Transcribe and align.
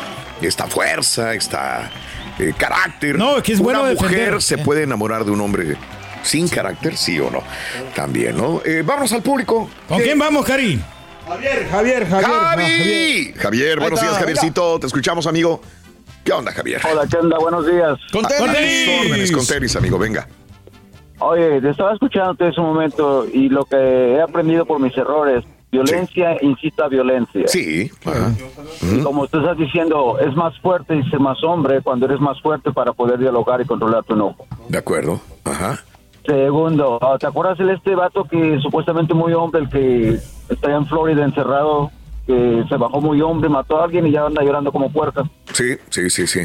esta 0.44 0.68
fuerza, 0.68 1.34
esta 1.34 1.90
eh, 2.38 2.54
carácter. 2.56 3.18
No, 3.18 3.42
que 3.42 3.54
es 3.54 3.60
Una 3.60 3.80
bueno 3.80 3.96
mujer 3.96 4.12
defender. 4.12 4.44
se 4.44 4.60
puede 4.60 4.84
enamorar 4.84 5.26
de 5.26 5.32
un 5.32 5.42
hombre 5.42 5.76
sin 6.26 6.48
carácter, 6.50 6.98
sí 6.98 7.20
o 7.20 7.30
no. 7.32 7.42
También, 7.96 8.36
¿no? 8.38 8.62
Eh, 8.66 8.84
vamos 8.86 9.14
al 9.14 9.22
público. 9.22 9.70
¿Con 9.88 10.00
quién 10.02 10.18
vamos, 10.20 10.46
Cari? 10.46 10.80
Javier, 11.28 11.68
Javier, 11.70 12.08
Javier. 12.08 12.30
Javi. 12.30 13.34
Javier, 13.38 13.80
buenos 13.80 14.02
días, 14.02 14.18
Javiercito. 14.18 14.80
Te 14.80 14.88
escuchamos, 14.88 15.26
amigo. 15.28 15.62
¿Qué 16.24 16.34
onda, 16.34 16.52
Javier? 16.52 16.82
Hola, 16.92 17.04
¿qué 17.10 17.18
onda? 17.18 17.38
Buenos 17.38 17.66
días. 17.68 17.98
Con 18.12 18.26
A 18.26 18.30
tus 18.30 18.38
tenis. 18.52 18.90
órdenes, 19.08 19.32
con 19.32 19.46
tenis, 19.46 19.76
amigo, 19.76 19.98
venga. 19.98 20.28
Oye, 21.20 21.62
te 21.62 21.70
estaba 21.70 21.94
escuchando 21.94 22.36
en 22.40 22.52
ese 22.52 22.60
momento 22.62 23.26
y 23.32 23.48
lo 23.50 23.64
que 23.66 23.76
he 23.78 24.22
aprendido 24.22 24.66
por 24.66 24.80
mis 24.80 24.96
errores, 24.98 25.44
violencia 25.72 26.36
incita 26.42 26.86
a 26.86 26.88
violencia. 26.90 27.48
Sí. 27.48 27.90
ajá. 28.06 28.32
Y 28.82 29.00
como 29.02 29.26
tú 29.28 29.40
estás 29.40 29.58
diciendo, 29.58 30.18
es 30.20 30.36
más 30.36 30.58
fuerte 30.60 30.96
y 30.96 31.10
ser 31.10 31.20
más 31.20 31.42
hombre 31.44 31.82
cuando 31.82 32.06
eres 32.06 32.20
más 32.20 32.40
fuerte 32.42 32.72
para 32.72 32.92
poder 32.94 33.18
dialogar 33.20 33.62
y 33.62 33.66
controlar 33.66 34.04
tu 34.04 34.14
enojo. 34.14 34.46
De 34.68 34.78
acuerdo. 34.78 35.22
Ajá. 35.44 35.84
Segundo, 36.26 36.98
ah, 37.02 37.18
¿te 37.20 37.28
acuerdas 37.28 37.58
de 37.58 37.74
este 37.74 37.94
vato 37.96 38.24
que 38.24 38.60
supuestamente 38.60 39.14
muy 39.14 39.34
hombre, 39.34 39.62
el 39.62 39.70
que 39.70 40.20
está 40.50 40.72
en 40.72 40.86
Florida 40.88 41.24
encerrado, 41.24 41.92
que 42.26 42.64
se 42.68 42.78
bajó 42.78 43.00
muy 43.00 43.22
hombre, 43.22 43.48
mató 43.48 43.80
a 43.80 43.84
alguien 43.84 44.08
y 44.08 44.12
ya 44.12 44.26
anda 44.26 44.44
llorando 44.44 44.72
como 44.72 44.92
puerca? 44.92 45.24
Sí, 45.54 45.76
sí, 45.90 46.10
sí, 46.10 46.26
sí. 46.26 46.42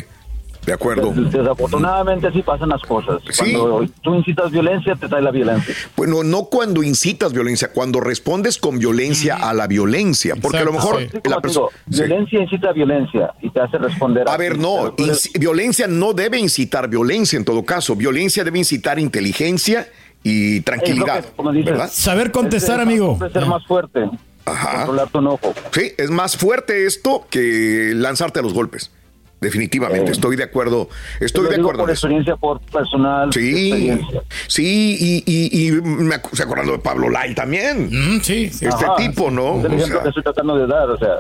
De 0.70 0.74
acuerdo. 0.74 1.12
Desafortunadamente 1.12 2.28
así 2.28 2.42
pasan 2.42 2.68
las 2.68 2.80
cosas. 2.82 3.20
Sí. 3.30 3.52
Cuando 3.54 3.84
tú 4.02 4.14
incitas 4.14 4.52
violencia, 4.52 4.94
te 4.94 5.08
trae 5.08 5.20
la 5.20 5.32
violencia. 5.32 5.74
Bueno, 5.96 6.22
no 6.22 6.44
cuando 6.44 6.84
incitas 6.84 7.32
violencia, 7.32 7.72
cuando 7.72 7.98
respondes 8.00 8.56
con 8.56 8.78
violencia 8.78 9.34
a 9.34 9.52
la 9.52 9.66
violencia. 9.66 10.36
Porque 10.41 10.58
a 10.58 10.64
lo 10.64 10.72
mejor 10.72 11.00
sí. 11.00 11.08
La 11.28 11.41
persona. 11.41 11.66
Sí. 11.91 12.02
Violencia 12.04 12.41
incita 12.41 12.68
a 12.68 12.72
violencia 12.72 13.34
y 13.42 13.50
te 13.50 13.60
hace 13.60 13.78
responder. 13.78 14.28
A 14.28 14.36
ver, 14.36 14.58
no, 14.58 14.94
eres- 14.96 15.30
violencia 15.41 15.88
no 15.88 16.12
debe 16.12 16.38
incitar 16.38 16.88
violencia 16.88 17.36
en 17.36 17.44
todo 17.44 17.64
caso. 17.64 17.96
Violencia 17.96 18.44
debe 18.44 18.58
incitar 18.58 19.00
inteligencia 19.00 19.88
y 20.22 20.60
tranquilidad. 20.60 21.18
Es 21.18 21.24
lo 21.24 21.30
que, 21.30 21.36
como 21.36 21.50
dices, 21.52 21.72
¿Verdad? 21.72 21.91
Saber 21.92 22.30
contestar, 22.30 22.76
es- 22.78 22.86
amigo. 22.86 23.18
ser 23.32 23.44
más 23.46 23.66
fuerte. 23.66 24.08
Ajá. 24.44 24.76
Controlar 24.86 25.08
tu 25.08 25.18
enojo. 25.18 25.52
Sí, 25.72 25.92
es 25.98 26.10
más 26.10 26.36
fuerte 26.36 26.86
esto 26.86 27.26
que 27.28 27.91
lanzarte 27.96 28.38
a 28.38 28.42
los 28.42 28.54
golpes. 28.54 28.92
Definitivamente, 29.41 30.06
Sí. 30.06 30.12
estoy 30.12 30.36
de 30.36 30.44
acuerdo. 30.44 30.88
Estoy 31.19 31.48
de 31.48 31.56
acuerdo. 31.56 31.80
por 31.80 31.91
experiencia, 31.91 32.36
por 32.36 32.60
personal. 32.60 33.33
Sí, 33.33 33.69
experiencia. 33.70 34.22
sí, 34.47 34.97
y, 35.00 35.22
y, 35.27 35.69
y 35.69 35.72
me 35.72 36.16
acu- 36.16 36.34
se 36.34 36.42
acordando 36.42 36.72
de 36.72 36.78
Pablo 36.78 37.08
Lai 37.08 37.34
también. 37.34 37.86
Mm, 37.91 38.20
sí, 38.20 38.50
sí. 38.50 38.66
Este 38.66 38.84
Ajá. 38.84 38.97
tipo, 38.97 39.30
¿no? 39.30 39.58
Es 39.60 39.64
el 39.64 39.72
O 39.72 39.74
ejemplo 39.77 39.86
sea, 39.97 40.02
que 40.02 40.08
estoy 40.10 40.22
tratando 40.22 40.56
de 40.58 40.66
dar. 40.66 40.91
O 40.91 40.98
sea, 40.98 41.16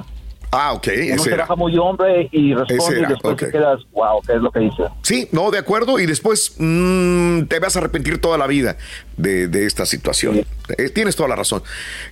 ah, 0.50 0.72
ok, 0.72 0.88
uno 0.88 1.14
ese 1.14 1.18
se 1.18 1.28
era. 1.28 1.38
baja 1.44 1.56
muy 1.56 1.76
hombre 1.78 2.28
y 2.32 2.54
responde 2.54 3.00
y 3.00 3.06
después 3.06 3.34
ok. 3.34 3.40
te 3.40 3.50
quedas, 3.50 3.80
wow, 3.92 4.20
¿qué 4.26 4.34
es 4.34 4.40
lo 4.42 4.50
que 4.50 4.62
hice? 4.64 4.82
Sí, 5.02 5.28
no, 5.32 5.50
de 5.50 5.58
acuerdo. 5.58 5.98
Y 5.98 6.06
después 6.06 6.54
mm, 6.58 7.42
te 7.44 7.58
vas 7.58 7.76
a 7.76 7.80
arrepentir 7.80 8.20
toda 8.20 8.38
la 8.38 8.46
vida 8.46 8.76
de, 9.16 9.48
de 9.48 9.66
esta 9.66 9.86
situación. 9.86 10.44
Eh, 10.78 10.90
tienes 10.90 11.16
toda 11.16 11.28
la 11.28 11.36
razón. 11.36 11.62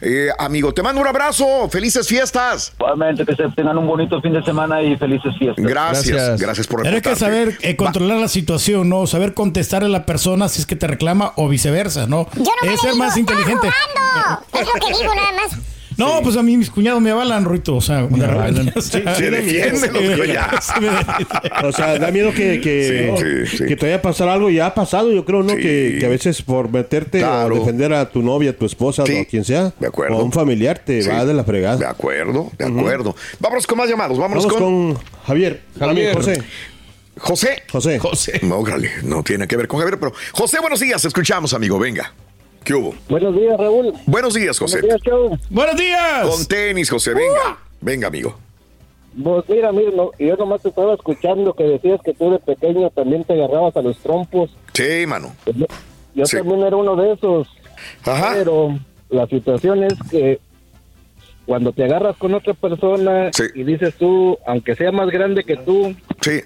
Eh, 0.00 0.28
amigo, 0.38 0.72
te 0.74 0.82
mando 0.82 1.00
un 1.00 1.06
abrazo. 1.06 1.68
Felices 1.70 2.06
fiestas. 2.08 2.72
Igualmente, 2.78 3.24
que 3.24 3.34
se 3.34 3.48
tengan 3.50 3.78
un 3.78 3.86
bonito 3.86 4.20
fin 4.20 4.32
de 4.32 4.42
semana 4.42 4.82
y 4.82 4.96
felices 4.96 5.34
fiestas. 5.38 5.64
Gracias. 5.64 6.08
Gracias, 6.08 6.40
Gracias. 6.40 6.66
por 6.66 6.82
Tienes 6.82 7.02
que 7.02 7.16
saber 7.16 7.56
eh, 7.62 7.76
controlar 7.76 8.18
la 8.18 8.28
situación, 8.28 8.88
¿no? 8.88 9.06
Saber 9.06 9.34
contestar 9.34 9.84
a 9.84 9.88
la 9.88 10.06
persona 10.06 10.48
si 10.48 10.60
es 10.60 10.66
que 10.66 10.76
te 10.76 10.86
reclama 10.86 11.32
o 11.36 11.48
viceversa, 11.48 12.06
¿no? 12.06 12.28
Yo 12.34 12.50
no 12.62 12.70
es 12.70 12.80
ser 12.80 12.94
más 12.94 13.16
inteligente. 13.16 13.68
Es 14.52 14.66
lo 14.66 14.72
que 14.74 14.98
digo 14.98 15.14
nada 15.14 15.32
más. 15.32 15.77
No, 15.98 16.20
pues 16.22 16.36
a 16.36 16.42
mí 16.42 16.56
mis 16.56 16.70
cuñados 16.70 17.02
me 17.02 17.10
avalan, 17.10 17.44
Ruito. 17.44 17.76
O 17.76 17.80
sea, 17.80 18.06
de 18.06 18.26
repente. 18.26 18.72
o 18.78 18.80
sea, 18.80 19.14
Se 19.16 19.30
defienden 19.30 19.92
los 19.92 20.18
cuñados. 20.20 20.64
sí 20.64 20.80
me- 20.80 21.68
O 21.68 21.72
sea, 21.72 21.98
da 21.98 22.10
miedo 22.10 22.32
que, 22.32 22.60
que, 22.60 23.14
Sí, 23.18 23.46
sí, 23.50 23.56
sí. 23.58 23.64
que 23.66 23.76
te 23.76 23.86
vaya 23.86 23.96
a 23.96 24.02
pasar 24.02 24.28
algo. 24.28 24.48
Ya 24.48 24.66
ha 24.66 24.74
pasado, 24.74 25.12
yo 25.12 25.24
creo, 25.24 25.42
¿no? 25.42 25.50
Sí. 25.50 25.56
Que, 25.60 25.96
que 26.00 26.06
a 26.06 26.08
veces 26.08 26.40
por 26.40 26.70
meterte 26.70 27.18
Claro. 27.18 27.56
o 27.56 27.58
defender 27.58 27.92
a 27.92 28.08
tu 28.08 28.22
novia, 28.22 28.56
tu 28.56 28.64
esposa 28.64 29.04
Sí. 29.04 29.12
o 29.20 29.26
quien 29.26 29.44
sea, 29.44 29.72
De 29.80 29.88
acuerdo. 29.88 30.16
o 30.16 30.20
a 30.20 30.22
un 30.22 30.32
familiar 30.32 30.78
te 30.78 31.02
Sí. 31.02 31.08
va 31.08 31.24
de 31.24 31.34
la 31.34 31.42
De 31.42 31.46
fregada. 31.48 31.90
acuerdo, 31.90 32.50
de 32.56 32.64
acuerdo. 32.64 33.16
Vámonos 33.40 33.66
con 33.66 33.78
más 33.78 33.88
llamados. 33.90 34.16
Vámonos 34.18 34.44
Vamos 34.46 34.58
con, 34.60 34.94
con 34.94 35.02
Javier. 35.26 35.62
Javier. 35.78 36.14
José. 36.14 36.42
José. 37.18 37.62
José. 37.72 37.98
José. 37.98 38.40
No, 38.44 38.58
órale, 38.58 38.90
no 39.02 39.24
tiene 39.24 39.48
que 39.48 39.56
ver 39.56 39.66
con 39.66 39.80
Javier, 39.80 39.98
pero 39.98 40.12
José, 40.30 40.60
buenos 40.60 40.78
días. 40.78 41.04
Escuchamos, 41.04 41.52
amigo. 41.52 41.76
Venga. 41.78 42.12
¿Qué 42.64 42.74
hubo? 42.74 42.94
Buenos 43.08 43.34
días, 43.34 43.56
Raúl. 43.58 43.92
Buenos 44.06 44.34
días, 44.34 44.58
José. 44.58 44.80
Buenos 44.80 45.00
días, 45.02 45.14
show. 45.14 45.38
Buenos 45.50 45.76
días. 45.76 46.28
Con 46.28 46.46
tenis, 46.46 46.90
José. 46.90 47.14
Venga. 47.14 47.58
Venga, 47.80 48.08
amigo. 48.08 48.36
Pues 49.22 49.44
mira, 49.48 49.72
mira, 49.72 49.90
no, 49.96 50.10
yo 50.18 50.36
nomás 50.36 50.62
te 50.62 50.68
estaba 50.68 50.94
escuchando 50.94 51.54
que 51.54 51.64
decías 51.64 52.00
que 52.04 52.12
tú 52.14 52.30
de 52.30 52.38
pequeño 52.38 52.90
también 52.90 53.24
te 53.24 53.32
agarrabas 53.32 53.76
a 53.76 53.82
los 53.82 53.98
trompos. 53.98 54.50
Sí, 54.74 55.06
mano. 55.06 55.34
Yo, 55.46 55.66
yo 56.14 56.26
Sí. 56.26 56.36
también 56.36 56.62
era 56.62 56.76
uno 56.76 56.94
de 56.94 57.12
esos. 57.12 57.48
Ajá. 58.04 58.32
Pero 58.34 58.78
la 59.08 59.26
situación 59.26 59.82
es 59.84 59.94
que 60.10 60.40
cuando 61.46 61.72
te 61.72 61.84
agarras 61.84 62.16
con 62.16 62.34
otra 62.34 62.52
persona 62.54 63.30
Sí. 63.32 63.44
y 63.54 63.62
dices 63.64 63.94
tú, 63.94 64.38
aunque 64.46 64.76
sea 64.76 64.92
más 64.92 65.08
grande 65.10 65.42
que 65.42 65.56
tú, 65.56 65.94
Sí. 66.20 66.40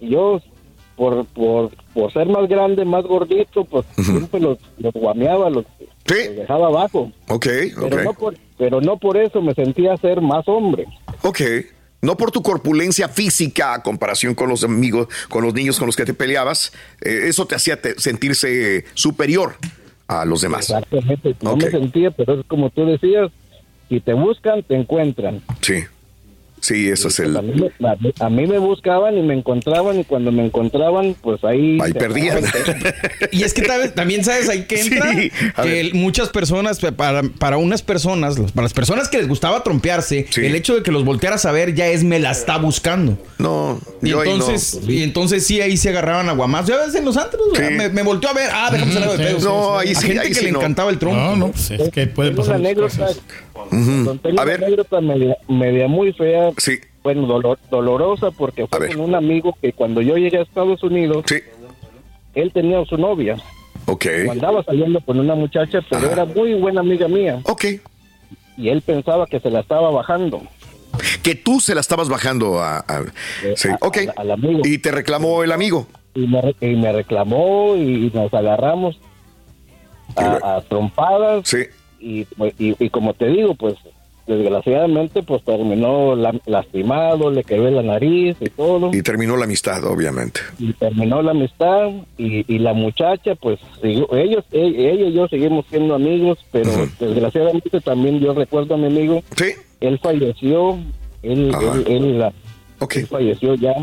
yo 0.00 0.40
por, 0.96 1.24
por, 1.26 1.70
por 1.94 2.12
ser 2.12 2.26
más 2.26 2.48
grande, 2.48 2.84
más 2.84 3.04
gordito, 3.04 3.64
pues 3.64 3.84
siempre 3.96 4.40
los, 4.40 4.58
los 4.78 4.92
guameaba, 4.92 5.50
los, 5.50 5.64
Sí. 6.06 6.14
los 6.28 6.36
dejaba 6.36 6.66
abajo. 6.68 7.12
Ok, 7.28 7.46
Pero, 7.46 8.02
no 8.02 8.10
ok. 8.10 8.18
por, 8.18 8.34
pero 8.58 8.80
no 8.80 8.96
por 8.98 9.16
eso 9.16 9.40
me 9.40 9.54
sentía 9.54 9.96
ser 9.98 10.20
más 10.20 10.46
hombre. 10.48 10.86
Ok. 11.22 11.40
No 12.00 12.16
por 12.16 12.32
tu 12.32 12.42
corpulencia 12.42 13.06
física 13.08 13.74
a 13.74 13.82
comparación 13.82 14.34
con 14.34 14.48
los 14.48 14.64
amigos, 14.64 15.06
con 15.28 15.44
los 15.44 15.54
niños 15.54 15.78
con 15.78 15.86
los 15.86 15.94
que 15.94 16.04
te 16.04 16.14
peleabas, 16.14 16.72
eh, 17.00 17.26
eso 17.26 17.46
te 17.46 17.54
hacía 17.54 17.80
te- 17.80 17.96
sentirse 18.00 18.84
superior 18.94 19.54
a 20.08 20.24
los 20.24 20.40
demás. 20.40 20.68
Exactamente. 20.70 21.36
No 21.40 21.56
me 21.56 21.70
sentía, 21.70 22.10
pero 22.10 22.40
es 22.40 22.46
como 22.46 22.70
tú 22.70 22.84
decías, 22.86 23.30
si 23.88 24.00
te 24.00 24.14
buscan, 24.14 24.64
te 24.64 24.74
encuentran. 24.74 25.40
Sí. 25.60 25.84
Sí, 26.62 26.88
eso 26.88 27.08
es 27.08 27.18
el. 27.18 27.36
A 27.36 27.42
mí, 27.42 27.52
me- 27.80 27.88
a 27.88 27.96
mí- 27.96 28.12
a 28.20 28.30
mí 28.30 28.46
me 28.46 28.58
buscaban 28.58 29.18
y 29.18 29.22
me 29.22 29.34
encontraban 29.34 29.98
y 29.98 30.04
cuando 30.04 30.30
me 30.30 30.46
encontraban, 30.46 31.16
pues 31.20 31.42
ahí... 31.42 31.76
Ahí 31.82 31.92
perdían. 31.92 32.38
Y 33.32 33.42
es 33.42 33.52
que 33.52 33.62
también 33.96 34.22
sabes 34.22 34.48
ahí 34.48 34.62
que 34.66 34.80
entra 34.80 35.12
Sí, 35.12 35.30
que 35.60 35.90
muchas 35.92 36.28
personas, 36.28 36.78
para, 36.96 37.24
para 37.24 37.56
unas 37.56 37.82
personas, 37.82 38.36
para 38.54 38.62
las 38.62 38.72
personas 38.74 39.08
que 39.08 39.18
les 39.18 39.26
gustaba 39.26 39.64
trompearse, 39.64 40.26
Sí. 40.30 40.46
el 40.46 40.54
hecho 40.54 40.76
de 40.76 40.84
que 40.84 40.92
los 40.92 41.04
voltearas 41.04 41.44
a 41.46 41.50
ver 41.52 41.74
ya 41.74 41.88
es 41.88 42.04
me 42.04 42.20
la 42.20 42.30
está 42.30 42.58
buscando. 42.58 43.18
No, 43.38 43.80
Y 44.00 44.10
yo 44.10 44.20
ahí 44.20 44.28
no. 44.28 44.34
entonces, 44.36 44.80
y 44.86 45.02
entonces 45.02 45.44
sí, 45.44 45.60
ahí 45.60 45.76
se 45.76 45.88
agarraban 45.88 46.28
a 46.28 46.32
guamazos. 46.32 46.68
Ya 46.68 46.76
ves 46.76 46.94
en 46.94 47.04
los 47.04 47.16
antros, 47.16 47.42
Sí. 47.56 47.62
me, 47.76 47.88
me 47.88 48.02
volteó 48.02 48.30
a 48.30 48.34
ver, 48.34 48.50
ah, 48.52 48.68
déjame 48.70 48.92
salir 48.92 49.08
de 49.08 49.16
Sí, 49.16 49.34
pedo. 49.34 49.48
No, 49.48 49.78
ahí 49.78 49.90
a 49.90 49.94
sí, 49.96 50.06
gente 50.06 50.20
ahí 50.20 50.28
que 50.28 50.34
sí 50.36 50.44
le 50.44 50.52
no. 50.52 50.58
encantaba 50.60 50.90
el 50.92 50.98
tronco. 51.00 51.16
No, 51.18 51.34
no, 51.34 51.48
pues 51.50 51.72
es 51.72 51.90
que 51.90 52.06
puede 52.06 52.30
pasar. 52.30 52.54
anécdota, 52.54 53.08
A 53.54 53.74
una 54.28 54.44
ver. 54.44 54.62
anécdota 54.64 55.00
media, 55.00 55.36
media 55.48 55.88
muy 55.88 56.12
fea, 56.12 56.51
Sí, 56.58 56.78
bueno, 57.02 57.26
dolor- 57.26 57.58
dolorosa, 57.70 58.30
porque 58.30 58.66
fue 58.66 58.88
con 58.88 59.00
un 59.00 59.14
amigo 59.14 59.56
que 59.60 59.72
cuando 59.72 60.00
yo 60.02 60.16
llegué 60.16 60.38
a 60.38 60.42
Estados 60.42 60.82
Unidos, 60.82 61.24
sí. 61.26 61.36
él 62.34 62.52
tenía 62.52 62.80
a 62.80 62.84
su 62.86 62.96
novia, 62.96 63.36
Ok. 63.86 64.06
o 64.28 64.32
andaba 64.32 64.62
saliendo 64.64 65.00
con 65.00 65.18
una 65.18 65.34
muchacha, 65.34 65.80
pero 65.88 66.04
Ajá. 66.06 66.12
era 66.12 66.24
muy 66.24 66.54
buena 66.54 66.80
amiga 66.80 67.08
mía, 67.08 67.40
Ok. 67.44 67.64
y 68.56 68.68
él 68.68 68.82
pensaba 68.82 69.26
que 69.26 69.40
se 69.40 69.50
la 69.50 69.60
estaba 69.60 69.90
bajando. 69.90 70.42
Que 71.22 71.34
tú 71.34 71.58
se 71.60 71.74
la 71.74 71.80
estabas 71.80 72.08
bajando 72.10 72.60
a. 72.60 72.78
a- 72.80 73.04
sí, 73.56 73.68
a- 73.68 73.78
ok. 73.80 73.96
al- 73.98 74.12
al 74.16 74.30
amigo. 74.32 74.60
Y 74.64 74.78
te 74.78 74.90
reclamó 74.90 75.42
el 75.42 75.52
amigo. 75.52 75.86
y 76.14 76.26
me, 76.26 76.54
y 76.60 76.76
me 76.76 76.92
reclamó 76.92 77.74
y 77.76 78.10
nos 78.12 78.32
agarramos 78.34 78.98
a, 80.16 80.60
trompadas 80.68 81.48
Sí. 81.48 81.62
y, 81.98 82.20
y, 82.58 82.76
y 82.78 82.90
como 82.90 83.14
te 83.14 83.26
digo, 83.28 83.54
pues 83.54 83.74
desgraciadamente 84.26 85.22
pues 85.22 85.42
terminó 85.44 86.14
la- 86.16 86.34
lastimado, 86.46 87.30
le 87.30 87.44
quebré 87.44 87.70
la 87.70 87.82
nariz 87.82 88.36
y 88.40 88.48
todo 88.50 88.90
Y 88.92 89.02
terminó 89.02 89.36
la 89.36 89.44
amistad, 89.44 89.84
obviamente. 89.84 90.40
y 90.58 90.72
terminó 90.74 91.22
la 91.22 91.32
amistad 91.32 91.90
y, 92.18 92.44
y 92.52 92.58
la 92.58 92.72
muchacha 92.72 93.34
pues 93.34 93.58
siguió- 93.80 94.08
ellos 94.16 94.44
e- 94.52 94.60
ella 94.92 95.08
y 95.08 95.12
yo 95.12 95.28
seguimos 95.28 95.64
siendo 95.70 95.94
amigos, 95.94 96.38
pero 96.50 96.70
desgraciadamente 97.00 97.80
también 97.80 98.20
yo 98.20 98.34
recuerdo 98.34 98.74
a 98.74 98.78
mi 98.78 98.86
amigo, 98.86 99.22
Sí. 99.36 99.46
él 99.80 99.98
falleció, 100.02 100.78
él, 101.22 101.52
él, 101.54 101.84
él, 101.88 102.18
la- 102.18 102.32
Ok, 102.78 102.96
Él 102.96 103.06
falleció 103.06 103.54
ya, 103.54 103.74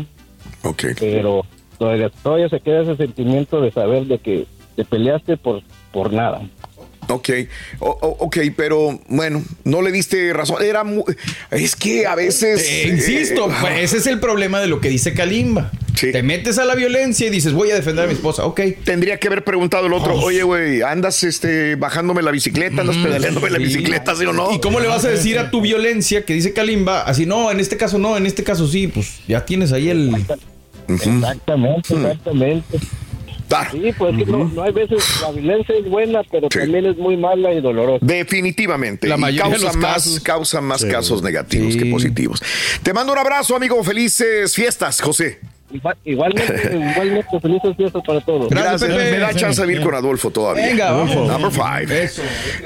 ok. 0.62 0.82
pero 0.98 1.42
todavía, 1.78 2.10
todavía 2.22 2.48
se 2.50 2.60
queda 2.60 2.82
ese 2.82 2.96
sentimiento 2.96 3.60
de 3.62 3.70
saber 3.70 4.04
de 4.06 4.18
que 4.18 4.46
te 4.76 4.84
peleaste 4.84 5.36
por, 5.38 5.62
por 5.92 6.12
nada. 6.12 6.42
Ok, 7.10 7.28
O- 7.80 7.88
o- 7.90 8.16
ok, 8.26 8.38
pero 8.56 9.00
bueno, 9.08 9.42
no 9.64 9.82
le 9.82 9.90
diste 9.92 10.32
razón. 10.32 10.62
Era 10.62 10.84
mu- 10.84 11.04
es 11.50 11.76
que 11.76 12.06
a 12.06 12.14
veces. 12.14 12.62
Te 12.64 12.88
insisto, 12.88 13.50
eh, 13.50 13.54
pues, 13.60 13.80
ese 13.82 13.96
es 13.98 14.06
el 14.06 14.20
problema 14.20 14.60
de 14.60 14.66
lo 14.68 14.80
que 14.80 14.88
dice 14.88 15.12
Kalimba. 15.14 15.70
Sí. 15.96 16.12
Te 16.12 16.22
metes 16.22 16.58
a 16.58 16.64
la 16.64 16.74
violencia 16.74 17.26
y 17.26 17.30
dices, 17.30 17.52
voy 17.52 17.70
a 17.70 17.74
defender 17.74 18.04
a 18.04 18.06
mi 18.08 18.14
esposa. 18.14 18.46
Ok. 18.46 18.60
Tendría 18.84 19.18
que 19.18 19.26
haber 19.28 19.44
preguntado 19.44 19.86
el 19.86 19.92
otro, 19.92 20.14
Oh. 20.14 20.24
oye, 20.24 20.42
güey, 20.44 20.80
¿andas 20.82 21.22
este, 21.24 21.74
bajándome 21.74 22.22
la 22.22 22.30
bicicleta? 22.30 22.80
¿Andas 22.80 22.96
pedaleándome 22.96 23.50
la 23.50 23.58
bicicleta, 23.58 24.14
sí 24.14 24.24
o 24.24 24.32
no? 24.32 24.52
¿Y 24.52 24.60
cómo 24.60 24.80
le 24.80 24.88
vas 24.88 25.04
a 25.04 25.08
decir 25.10 25.38
a 25.38 25.50
tu 25.50 25.60
violencia 25.60 26.24
que 26.24 26.32
dice 26.32 26.52
Kalimba? 26.54 27.02
Así, 27.02 27.26
no, 27.26 27.50
en 27.50 27.60
este 27.60 27.76
caso 27.76 27.98
no, 27.98 28.16
en 28.16 28.24
este 28.26 28.44
caso 28.44 28.66
sí. 28.66 28.86
Pues 28.88 29.20
ya 29.28 29.44
tienes 29.44 29.72
ahí 29.72 29.90
el. 29.90 30.14
Exactamente, 30.88 31.94
exactamente. 31.94 32.78
Sí, 33.72 33.92
pues 33.98 34.16
que 34.16 34.24
no, 34.26 34.44
no 34.44 34.62
hay 34.62 34.72
veces, 34.72 35.04
la 35.22 35.30
violencia 35.32 35.74
es 35.76 35.88
buena, 35.88 36.22
pero 36.30 36.48
Sí. 36.50 36.58
también 36.60 36.86
es 36.86 36.96
muy 36.96 37.16
mala 37.16 37.52
y 37.52 37.60
dolorosa. 37.60 38.04
Definitivamente. 38.04 39.08
La 39.08 39.16
Y 39.16 39.18
mayoría 39.18 39.44
de 39.44 39.50
causa 39.50 39.66
los 39.66 39.76
más, 39.76 39.94
casos. 39.94 40.20
causa 40.20 40.60
más 40.60 40.84
casos 40.84 41.22
negativos 41.22 41.72
Sí. 41.74 41.78
que 41.78 41.86
positivos. 41.90 42.42
Te 42.82 42.92
mando 42.92 43.12
un 43.12 43.18
abrazo, 43.18 43.56
amigo. 43.56 43.82
Felices 43.82 44.54
fiestas, 44.54 45.00
José. 45.00 45.40
Igual- 45.72 45.96
Igualmente, 46.04 46.52
igualmente, 46.92 47.40
felices 47.40 47.76
fiestas 47.76 48.02
para 48.06 48.20
todos. 48.22 48.48
Gracias, 48.50 48.82
Pepe. 48.82 49.10
Me 49.12 49.18
da 49.18 49.32
chance 49.34 49.64
de 49.64 49.72
ir 49.72 49.80
con 49.82 49.94
Adolfo 49.94 50.30
todavía. 50.30 50.66
Venga, 50.66 50.90
vamos. 50.92 51.14
Number 51.28 51.50
five. 51.52 52.02
Eso. 52.04 52.22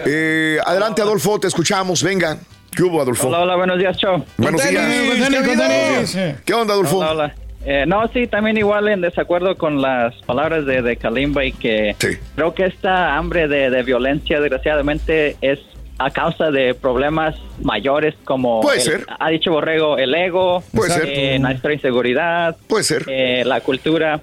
Eh, 0.06 0.58
adelante, 0.64 1.02
Adolfo, 1.02 1.38
te 1.38 1.48
escuchamos. 1.48 2.02
Venga. 2.02 2.38
¿Qué 2.74 2.82
hubo, 2.82 3.00
Adolfo? 3.00 3.28
Hola, 3.28 3.40
hola, 3.40 3.56
buenos 3.56 3.78
días, 3.78 3.96
Cho. 3.98 4.24
Buenos 4.36 4.60
días. 4.68 6.16
¿Qué 6.44 6.54
onda, 6.54 6.74
Adolfo? 6.74 6.98
Hola, 6.98 7.10
hola. 7.12 7.34
Eh, 7.66 7.84
no, 7.86 8.06
sí, 8.08 8.26
también 8.26 8.58
igual 8.58 8.88
en 8.88 9.00
desacuerdo 9.00 9.56
con 9.56 9.80
las 9.80 10.14
palabras 10.22 10.66
de, 10.66 10.82
de 10.82 10.96
Kalimba 10.96 11.44
y 11.44 11.52
que 11.52 11.96
Sí. 11.98 12.08
creo 12.34 12.54
que 12.54 12.66
esta 12.66 13.16
hambre 13.16 13.48
de, 13.48 13.70
de 13.70 13.82
violencia, 13.82 14.38
desgraciadamente, 14.40 15.36
es 15.40 15.58
a 15.98 16.10
causa 16.10 16.50
de 16.50 16.74
problemas 16.74 17.36
mayores 17.62 18.14
como 18.24 18.60
Puede 18.60 18.78
el- 18.78 18.82
ser. 18.82 19.06
ha 19.18 19.28
dicho 19.30 19.50
Borrego, 19.52 19.96
el 19.96 20.14
ego, 20.14 20.62
Puede 20.74 20.90
ser. 20.90 21.08
eh, 21.08 21.38
nuestra 21.38 21.72
inseguridad, 21.72 22.56
Puede 22.68 22.84
ser. 22.84 23.04
eh, 23.08 23.44
la 23.46 23.60
cultura. 23.60 24.20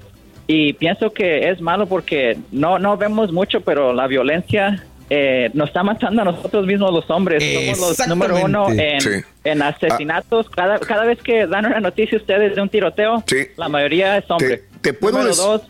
Y 0.48 0.74
pienso 0.74 1.12
que 1.12 1.50
es 1.50 1.62
malo 1.62 1.86
porque 1.88 2.38
no, 2.52 2.78
no 2.78 2.98
vemos 2.98 3.32
mucho, 3.32 3.62
pero 3.62 3.94
la 3.94 4.06
violencia 4.08 4.84
eh, 5.14 5.52
nos 5.54 5.68
está 5.68 5.84
matando 5.84 6.22
a 6.22 6.26
nosotros 6.26 6.66
mismos 6.66 6.94
los 6.94 7.10
hombres. 7.10 7.44
Somos 7.76 7.98
los 8.00 8.08
número 8.08 8.38
uno 8.46 8.70
en, 8.72 9.02
Sí. 9.02 9.10
en 9.44 9.62
asesinatos. 9.62 10.50
Cada, 10.50 10.80
cada 10.80 11.04
vez 11.04 11.22
que 11.22 11.46
dan 11.48 11.66
una 11.66 11.82
noticia 11.82 12.18
ustedes 12.18 12.56
de 12.56 12.62
un 12.62 12.70
tiroteo, 12.70 13.22
Sí. 13.28 13.48
la 13.58 13.68
mayoría 13.68 14.18
es 14.18 14.32
hombre. 14.32 14.58
Te- 14.58 14.64
te 14.82 14.94
puedo 14.94 15.18
número 15.18 15.30
des- 15.30 15.38
dos, 15.38 15.62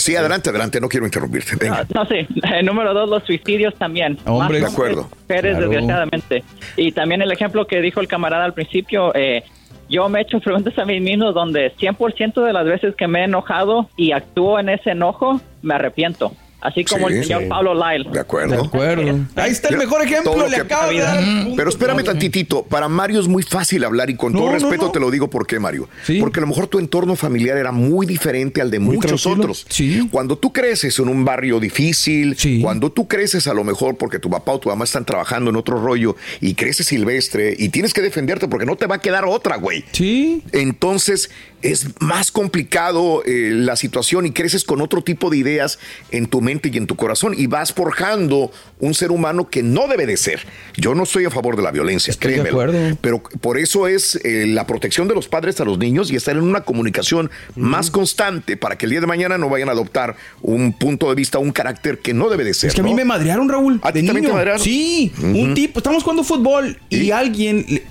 Sí, 0.00 0.16
adelante, 0.16 0.48
adelante. 0.50 0.80
No 0.80 0.88
quiero 0.88 1.04
interrumpirte. 1.06 1.56
Venga. 1.56 1.84
no, 1.94 2.02
no, 2.04 2.08
sí. 2.08 2.26
Eh, 2.54 2.62
número 2.62 2.92
dos, 2.94 3.08
los 3.08 3.22
suicidios 3.24 3.74
también. 3.74 4.18
Hombres. 4.26 4.62
Más 4.62 4.70
De 4.70 4.74
acuerdo. 4.74 5.08
Mujeres, 5.28 5.56
Claro. 5.56 5.68
desgraciadamente. 5.70 6.44
Y 6.76 6.92
también 6.92 7.20
el 7.22 7.30
ejemplo 7.32 7.66
que 7.66 7.80
dijo 7.82 8.00
el 8.00 8.08
camarada 8.08 8.44
al 8.44 8.52
principio, 8.54 9.14
eh, 9.14 9.44
yo 9.90 10.08
me 10.08 10.18
he 10.18 10.22
hecho 10.22 10.40
preguntas 10.40 10.78
a 10.78 10.84
mí 10.86 11.00
mismo 11.00 11.32
donde 11.32 11.70
100% 11.76 12.42
de 12.44 12.52
las 12.54 12.64
veces 12.66 12.94
que 12.96 13.06
me 13.08 13.20
he 13.20 13.24
enojado 13.24 13.88
y 13.96 14.12
actúo 14.12 14.58
en 14.58 14.70
ese 14.70 14.90
enojo, 14.92 15.40
me 15.62 15.74
arrepiento. 15.74 16.32
Así 16.60 16.82
como 16.82 17.08
Sí, 17.08 17.16
el 17.16 17.24
señor 17.24 17.42
sí. 17.42 17.48
Pablo 17.50 17.74
Lyle. 17.74 18.10
De 18.10 18.20
acuerdo. 18.20 18.54
De 18.56 18.66
acuerdo. 18.66 19.20
Ahí 19.36 19.50
está 19.50 19.68
el 19.68 19.76
mejor 19.76 20.00
ejemplo. 20.02 20.48
Le 20.48 20.56
acabo 20.56 20.90
de 20.92 20.98
dar. 21.00 21.22
Pero 21.56 21.68
espérame 21.68 22.02
tantitito, 22.02 22.62
para 22.62 22.88
Mario 22.88 23.20
es 23.20 23.28
muy 23.28 23.42
fácil 23.42 23.84
hablar 23.84 24.08
y 24.08 24.16
con 24.16 24.32
No, 24.32 24.38
todo 24.38 24.48
no, 24.48 24.54
respeto 24.54 24.86
no. 24.86 24.90
te 24.92 24.98
lo 25.00 25.10
digo 25.10 25.28
por 25.28 25.46
qué, 25.46 25.60
Mario. 25.60 25.88
Sí. 26.04 26.18
Porque 26.20 26.40
a 26.40 26.42
lo 26.42 26.46
mejor 26.46 26.66
tu 26.68 26.78
entorno 26.78 27.16
familiar 27.16 27.58
era 27.58 27.70
muy 27.70 28.06
diferente 28.06 28.62
al 28.62 28.70
de 28.70 28.78
muchos 28.78 29.20
tranquilo. 29.22 29.42
otros. 29.44 29.66
Sí. 29.68 30.08
Cuando 30.10 30.38
tú 30.38 30.54
creces 30.54 30.98
en 30.98 31.08
un 31.08 31.22
barrio 31.24 31.60
difícil, 31.60 32.34
Sí. 32.38 32.60
cuando 32.62 32.90
tú 32.90 33.08
creces 33.08 33.46
a 33.46 33.52
lo 33.52 33.62
mejor 33.62 33.96
porque 33.98 34.18
tu 34.18 34.30
papá 34.30 34.52
o 34.52 34.58
tu 34.58 34.70
mamá 34.70 34.84
están 34.84 35.04
trabajando 35.04 35.50
en 35.50 35.56
otro 35.56 35.78
rollo 35.82 36.16
y 36.40 36.54
creces 36.54 36.86
silvestre 36.86 37.54
y 37.58 37.68
tienes 37.68 37.92
que 37.92 38.00
defenderte 38.00 38.48
porque 38.48 38.64
no 38.64 38.76
te 38.76 38.86
va 38.86 38.94
a 38.96 39.00
quedar 39.02 39.26
otra, 39.26 39.56
güey. 39.56 39.84
Sí. 39.92 40.42
Entonces 40.52 41.30
es 41.64 41.86
más 42.00 42.30
complicado 42.30 43.22
eh, 43.24 43.50
la 43.52 43.74
situación 43.76 44.26
y 44.26 44.32
creces 44.32 44.64
con 44.64 44.80
otro 44.82 45.02
tipo 45.02 45.30
de 45.30 45.38
ideas 45.38 45.78
en 46.10 46.26
tu 46.26 46.40
mente 46.40 46.70
y 46.72 46.76
en 46.76 46.86
tu 46.86 46.94
corazón 46.96 47.34
y 47.36 47.46
vas 47.46 47.72
forjando 47.72 48.52
un 48.80 48.92
ser 48.94 49.10
humano 49.10 49.48
que 49.48 49.62
no 49.62 49.88
debe 49.88 50.04
de 50.06 50.16
ser. 50.18 50.40
Yo 50.76 50.94
no 50.94 51.04
estoy 51.04 51.24
a 51.24 51.30
favor 51.30 51.56
de 51.56 51.62
la 51.62 51.70
violencia, 51.70 52.10
Estoy 52.10 52.32
de 52.32 52.40
créemelo. 52.42 52.60
acuerdo. 52.60 52.98
Pero 53.00 53.22
por 53.40 53.58
eso 53.58 53.88
es 53.88 54.16
eh, 54.24 54.46
la 54.46 54.66
protección 54.66 55.08
de 55.08 55.14
los 55.14 55.26
padres 55.26 55.60
a 55.60 55.64
los 55.64 55.78
niños 55.78 56.10
y 56.10 56.16
estar 56.16 56.36
en 56.36 56.42
una 56.42 56.60
comunicación 56.62 57.30
más 57.56 57.90
constante 57.90 58.56
para 58.58 58.76
que 58.76 58.84
el 58.86 58.90
día 58.90 59.00
de 59.00 59.06
mañana 59.06 59.38
no 59.38 59.48
vayan 59.48 59.70
a 59.70 59.72
adoptar 59.72 60.16
un 60.42 60.72
punto 60.74 61.08
de 61.08 61.14
vista, 61.14 61.38
un 61.38 61.52
carácter 61.52 61.98
que 62.00 62.12
no 62.12 62.28
debe 62.28 62.44
de 62.44 62.52
ser. 62.52 62.68
Es 62.68 62.74
que 62.74 62.82
a 62.82 62.84
mí 62.84 62.94
me 62.94 63.04
madrearon, 63.06 63.48
Raúl. 63.48 63.80
¿A 63.82 63.90
ti 63.92 64.04
también 64.04 64.26
te 64.26 64.32
madrearon? 64.32 64.60
Sí, 64.60 65.12
un 65.22 65.54
tipo. 65.54 65.78
Estamos 65.78 66.02
jugando 66.02 66.24
fútbol 66.24 66.78
y, 66.90 66.96
¿Y? 67.04 67.10
alguien. 67.10 67.64
le- 67.68 67.82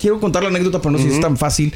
Quiero 0.00 0.18
contar 0.18 0.42
la 0.42 0.48
anécdota, 0.48 0.78
pero 0.80 0.92
no 0.92 0.98
sé 0.98 1.04
si 1.08 1.14
es 1.14 1.20
tan 1.20 1.36
fácil. 1.36 1.74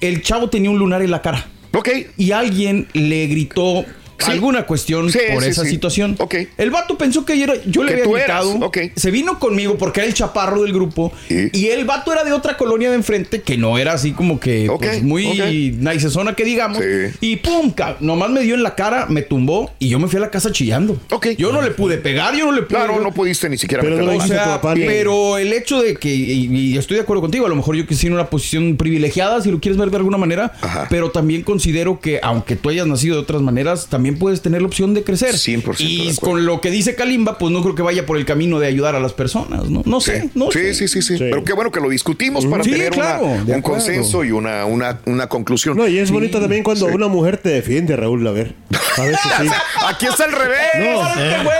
El 0.00 0.22
chavo 0.22 0.48
tenía 0.48 0.70
un 0.70 0.78
lunar 0.78 1.02
en 1.02 1.10
la 1.10 1.22
cara. 1.22 1.46
Ok, 1.72 1.88
y 2.16 2.30
alguien 2.32 2.86
le 2.92 3.26
gritó 3.26 3.84
Sí. 4.18 4.30
alguna 4.30 4.64
cuestión 4.66 5.10
Sí, 5.10 5.18
por 5.32 5.42
sí, 5.42 5.48
esa 5.50 5.62
sí. 5.64 5.70
situación. 5.70 6.16
Ok. 6.18 6.34
El 6.56 6.70
vato 6.70 6.96
pensó 6.96 7.24
que 7.24 7.36
yo, 7.38 7.44
era- 7.44 7.56
yo 7.66 7.82
le 7.82 7.88
Que 7.88 7.92
había 7.94 8.04
tú 8.04 8.12
gritado. 8.12 8.50
eras, 8.50 8.62
ok. 8.62 8.78
Se 8.96 9.10
vino 9.10 9.38
conmigo 9.38 9.76
porque 9.76 10.00
era 10.00 10.08
el 10.08 10.14
chaparro 10.14 10.62
del 10.62 10.72
grupo. 10.72 11.12
¿Y? 11.28 11.56
Y, 11.58 11.68
el 11.68 11.84
vato 11.84 12.12
era 12.12 12.24
de 12.24 12.32
otra 12.32 12.56
colonia 12.56 12.90
de 12.90 12.96
enfrente 12.96 13.42
que 13.42 13.56
no 13.56 13.78
era 13.78 13.92
así 13.92 14.12
como 14.12 14.38
que 14.40 14.70
pues, 14.78 15.02
muy 15.02 15.72
nice 15.78 16.10
zona 16.10 16.34
que 16.34 16.44
digamos. 16.44 16.78
Sí. 16.78 17.16
Y 17.20 17.36
pum, 17.36 17.72
nomás 18.00 18.30
me 18.30 18.40
dio 18.42 18.54
en 18.54 18.62
la 18.62 18.74
cara, 18.74 19.06
me 19.08 19.22
tumbó 19.22 19.72
y 19.78 19.88
yo 19.88 19.98
me 19.98 20.08
fui 20.08 20.18
a 20.18 20.20
la 20.20 20.30
casa 20.30 20.52
chillando. 20.52 20.98
Ok. 21.10 21.28
Yo 21.38 21.52
no 21.52 21.62
le 21.62 21.70
pude 21.70 21.98
pegar, 21.98 22.34
yo 22.36 22.46
no 22.46 22.52
le 22.52 22.62
pude. 22.62 22.76
claro, 22.78 23.00
no 23.00 23.12
pudiste 23.12 23.48
ni 23.48 23.58
siquiera 23.58 23.82
Pero 23.82 23.94
O 24.16 24.20
sea, 24.20 24.60
pero 24.74 25.38
el 25.38 25.52
hecho 25.52 25.82
de 25.82 25.96
que, 25.96 26.14
y, 26.14 26.46
y 26.54 26.78
estoy 26.78 26.96
de 26.96 27.02
acuerdo 27.02 27.22
contigo, 27.22 27.46
a 27.46 27.48
lo 27.48 27.56
mejor 27.56 27.76
yo 27.76 27.86
quisiera 27.86 28.14
en 28.14 28.20
una 28.20 28.30
posición 28.30 28.76
privilegiada, 28.76 29.40
si 29.40 29.50
lo 29.50 29.60
quieres 29.60 29.78
ver 29.78 29.90
de 29.90 29.96
alguna 29.96 30.18
manera, 30.18 30.52
Ajá. 30.60 30.86
pero 30.90 31.10
también 31.10 31.42
considero 31.42 32.00
que 32.00 32.20
aunque 32.22 32.56
tú 32.56 32.68
hayas 32.68 32.86
nacido 32.86 33.16
de 33.16 33.22
otras 33.22 33.42
maneras, 33.42 33.86
también 33.88 34.03
puedes 34.12 34.42
tener 34.42 34.62
la 34.62 34.68
opción 34.68 34.94
de 34.94 35.02
crecer. 35.02 35.34
100% 35.34 35.76
de 35.78 35.84
Y 35.84 36.16
con 36.16 36.44
lo 36.46 36.60
que 36.60 36.70
dice 36.70 36.94
Kalimba, 36.94 37.38
pues 37.38 37.52
no 37.52 37.62
creo 37.62 37.74
que 37.74 37.82
vaya 37.82 38.06
por 38.06 38.16
el 38.16 38.24
camino 38.24 38.58
de 38.60 38.66
ayudar 38.66 38.94
a 38.94 39.00
las 39.00 39.12
personas, 39.12 39.68
¿no? 39.70 39.82
No 39.84 40.00
sé, 40.00 40.22
Sí, 40.22 40.30
no 40.34 40.50
sí, 40.50 40.58
sé. 40.58 40.74
sí, 40.74 40.88
sí, 40.88 41.02
sí. 41.02 41.14
Sí. 41.18 41.24
Pero 41.30 41.44
qué 41.44 41.52
bueno 41.52 41.70
que 41.70 41.80
lo 41.80 41.88
discutimos 41.88 42.46
para 42.46 42.62
Sí, 42.64 42.70
tener 42.72 42.90
claro, 42.90 43.24
un 43.24 43.62
consenso 43.62 44.24
y 44.24 44.30
una, 44.32 44.64
una, 44.66 45.00
una 45.06 45.26
conclusión. 45.28 45.76
No, 45.76 45.86
y 45.88 45.98
es 45.98 46.10
bonito 46.10 46.40
también 46.40 46.62
cuando 46.62 46.88
Sí. 46.88 46.94
una 46.94 47.08
mujer 47.08 47.38
te 47.38 47.48
defiende, 47.50 47.96
Raúl, 47.96 48.26
a 48.26 48.32
ver. 48.32 48.54
A 48.96 49.02
veces 49.02 49.20
sí. 49.40 49.48
Aquí 49.88 50.06
está 50.06 50.24
el 50.26 50.32
revés. 50.32 50.58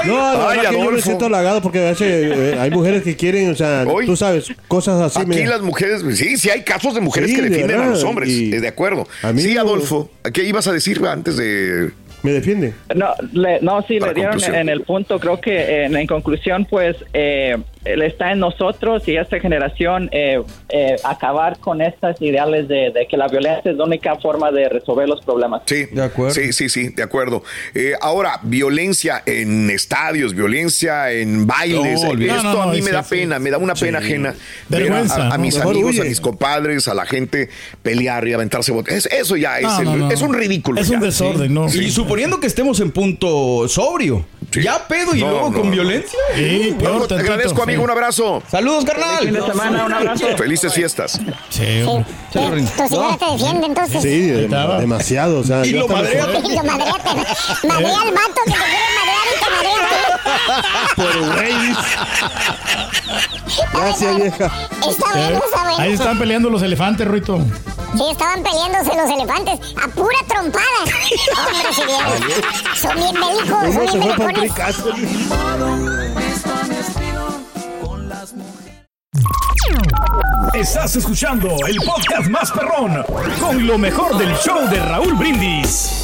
No, 0.06 0.14
no, 0.14 0.38
la 0.38 0.50
Ay, 0.50 0.60
que 0.60 0.72
yo 0.84 0.90
me 0.90 1.02
siento 1.02 1.26
halagado 1.26 1.60
porque 1.62 1.78
a 1.80 1.90
veces 1.90 2.02
eh, 2.36 2.56
hay 2.60 2.70
mujeres 2.70 3.02
que 3.02 3.16
quieren, 3.16 3.50
o 3.50 3.54
sea, 3.54 3.84
Hoy. 3.86 4.06
tú 4.06 4.16
sabes, 4.16 4.46
cosas 4.68 5.00
así. 5.02 5.18
Aquí 5.20 5.28
mira. 5.30 5.50
las 5.50 5.62
mujeres, 5.62 6.02
sí, 6.16 6.36
sí 6.36 6.50
hay 6.50 6.62
casos 6.62 6.94
de 6.94 7.00
mujeres 7.00 7.30
Sí, 7.30 7.36
que 7.36 7.42
de 7.42 7.48
defienden 7.50 7.80
a 7.80 7.86
los 7.86 8.02
hombres, 8.04 8.28
y- 8.28 8.52
eh, 8.52 8.60
de 8.60 8.68
acuerdo. 8.68 9.06
A 9.22 9.32
mí 9.32 9.42
sí, 9.42 9.54
no- 9.54 9.62
Adolfo, 9.62 10.10
¿qué 10.32 10.44
ibas 10.44 10.66
a 10.68 10.72
decir 10.72 11.00
antes 11.06 11.36
de 11.36 11.90
Me 12.24 12.32
defiende. 12.32 12.72
No, 12.94 13.10
le- 13.32 13.60
no 13.60 13.82
sí, 13.82 13.98
Para 14.00 14.10
le 14.12 14.14
dieron 14.16 14.32
conclusión. 14.32 14.56
en 14.56 14.68
el 14.70 14.80
punto. 14.80 15.20
Creo 15.20 15.40
que 15.40 15.84
en, 15.84 15.94
en 15.96 16.06
conclusión, 16.06 16.64
pues, 16.64 16.96
eh, 17.12 17.56
está 17.84 18.32
en 18.32 18.38
nosotros 18.40 19.06
y 19.08 19.16
esta 19.16 19.38
generación 19.40 20.08
eh, 20.12 20.40
eh, 20.70 20.96
acabar 21.04 21.58
con 21.58 21.80
estas 21.82 22.20
ideales 22.22 22.66
de, 22.68 22.90
de 22.90 23.06
que 23.08 23.16
la 23.16 23.28
violencia 23.28 23.70
es 23.70 23.76
la 23.76 23.84
única 23.84 24.16
forma 24.16 24.50
de 24.50 24.68
resolver 24.68 25.08
los 25.08 25.20
problemas. 25.24 25.62
Sí, 25.66 25.84
De 25.92 26.02
acuerdo. 26.02 26.34
Sí, 26.34 26.52
sí, 26.52 26.68
sí, 26.68 26.88
de 26.88 27.02
acuerdo. 27.02 27.42
Eh, 27.74 27.92
ahora, 28.00 28.38
violencia 28.42 29.22
en 29.26 29.70
estadios, 29.70 30.34
violencia 30.34 31.12
en 31.12 31.46
bailes. 31.46 32.02
No. 32.02 32.12
Esto 32.14 32.42
No, 32.42 32.42
no, 32.54 32.62
a 32.62 32.66
mí 32.72 32.78
no, 32.80 32.84
me 32.84 32.90
da 32.90 33.02
pena, 33.02 33.38
me 33.38 33.50
da 33.50 33.58
una 33.58 33.74
pena 33.74 33.98
ajena. 33.98 34.34
ver 34.68 34.82
a- 34.82 34.84
Vergüenza, 34.84 35.28
a, 35.34 35.38
mis 35.38 35.56
Mejor 35.58 35.72
amigos, 35.74 35.98
a 36.00 36.04
mis 36.04 36.20
compadres, 36.20 36.88
a 36.88 36.94
la 36.94 37.04
gente 37.06 37.48
pelear 37.82 38.26
y 38.26 38.32
aventarse 38.32 38.72
botellas. 38.72 39.06
Eso 39.06 39.36
ya 39.36 39.58
es, 39.58 39.64
No, 39.64 39.78
el- 39.80 39.84
no, 39.84 39.96
no. 39.96 40.10
es 40.10 40.22
un 40.22 40.32
ridículo. 40.34 40.80
Es 40.80 40.88
ya. 40.88 40.96
un 40.96 41.02
desorden, 41.02 41.52
¿no? 41.52 41.66
Y 41.66 41.90
suponiendo 41.90 42.40
que 42.40 42.46
estemos 42.46 42.80
en 42.80 42.90
punto 42.92 43.68
sobrio, 43.68 44.24
Sí. 44.54 44.62
ya 44.62 44.86
pedo 44.86 45.14
y 45.14 45.20
No, 45.20 45.30
luego 45.30 45.50
no, 45.50 45.56
con 45.58 45.66
no. 45.66 45.72
violencia. 45.72 46.18
Sí, 46.34 46.74
Bueno, 46.78 46.96
peor 46.98 47.08
te 47.08 47.14
agradezco, 47.14 47.62
amigo. 47.62 47.80
sí. 47.80 47.84
Un 47.84 47.90
abrazo. 47.90 48.42
Saludos, 48.50 48.84
Fin 48.84 48.86
de 48.86 48.92
carnal. 48.92 49.46
semana, 49.52 49.84
un 49.84 49.92
abrazo. 49.92 50.26
Felices 50.36 50.72
fiestas. 50.72 51.12
Sí, 51.50 51.64
Sí. 51.64 51.82
hombre. 52.38 52.62
Eh, 52.62 52.66
Tu 52.76 52.88
señora 52.88 53.16
te 53.18 53.24
defiende 53.32 53.66
entonces. 53.66 54.02
Sí, 54.02 54.20
de- 54.26 54.48
demasiado. 54.80 55.40
O 55.40 55.44
sea, 55.44 55.64
Y 55.66 55.72
yo 55.72 55.80
lo 55.80 55.88
madrea. 55.88 56.12
Y 56.44 56.54
lo 56.56 56.62
madrea, 56.64 56.92
madrea 57.64 58.00
al 58.00 58.12
vato 58.12 58.40
que 58.44 58.50
te 58.52 58.56
quiere 58.56 58.88
madrear 58.96 59.26
y 59.30 59.44
te 59.44 59.50
madrea. 59.50 60.03
Por 60.96 61.34
güey. 61.34 61.74
Gracias, 63.72 64.16
vieja. 64.16 64.50
Está 64.88 65.10
bueno, 65.12 65.40
está 65.44 65.62
bueno. 65.62 65.78
Ahí 65.78 65.92
están 65.92 66.18
peleando 66.18 66.50
los 66.50 66.62
elefantes, 66.62 67.06
Ruito. 67.06 67.38
Sí, 67.96 68.02
estaban 68.10 68.42
peleándose 68.42 68.96
los 68.96 69.10
elefantes 69.10 69.60
a 69.82 69.88
pura 69.88 70.18
trompada. 70.26 70.64
Hombre, 70.80 71.72
si 71.74 71.84
vieran. 71.84 72.12
Son 72.74 72.96
bien 72.96 73.14
bélicos, 73.14 73.74
son 73.90 74.00
bien 74.00 74.18
belicones. 74.18 74.52
Estás 80.54 80.96
escuchando 80.96 81.48
el 81.66 81.76
podcast 81.78 82.28
más 82.28 82.50
perrón 82.52 83.04
con 83.40 83.66
lo 83.66 83.76
mejor 83.76 84.16
del 84.16 84.34
show 84.36 84.68
de 84.68 84.78
Raúl 84.80 85.14
Brindis. 85.14 86.03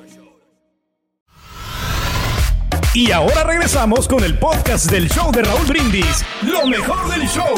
Y 2.93 3.11
ahora 3.11 3.43
regresamos 3.43 4.07
con 4.07 4.23
el 4.23 4.37
podcast 4.37 4.91
del 4.91 5.09
show 5.09 5.31
de 5.31 5.43
Raúl 5.43 5.65
Brindis. 5.65 6.25
Lo 6.41 6.67
mejor 6.67 7.09
del 7.09 7.27
show. 7.27 7.55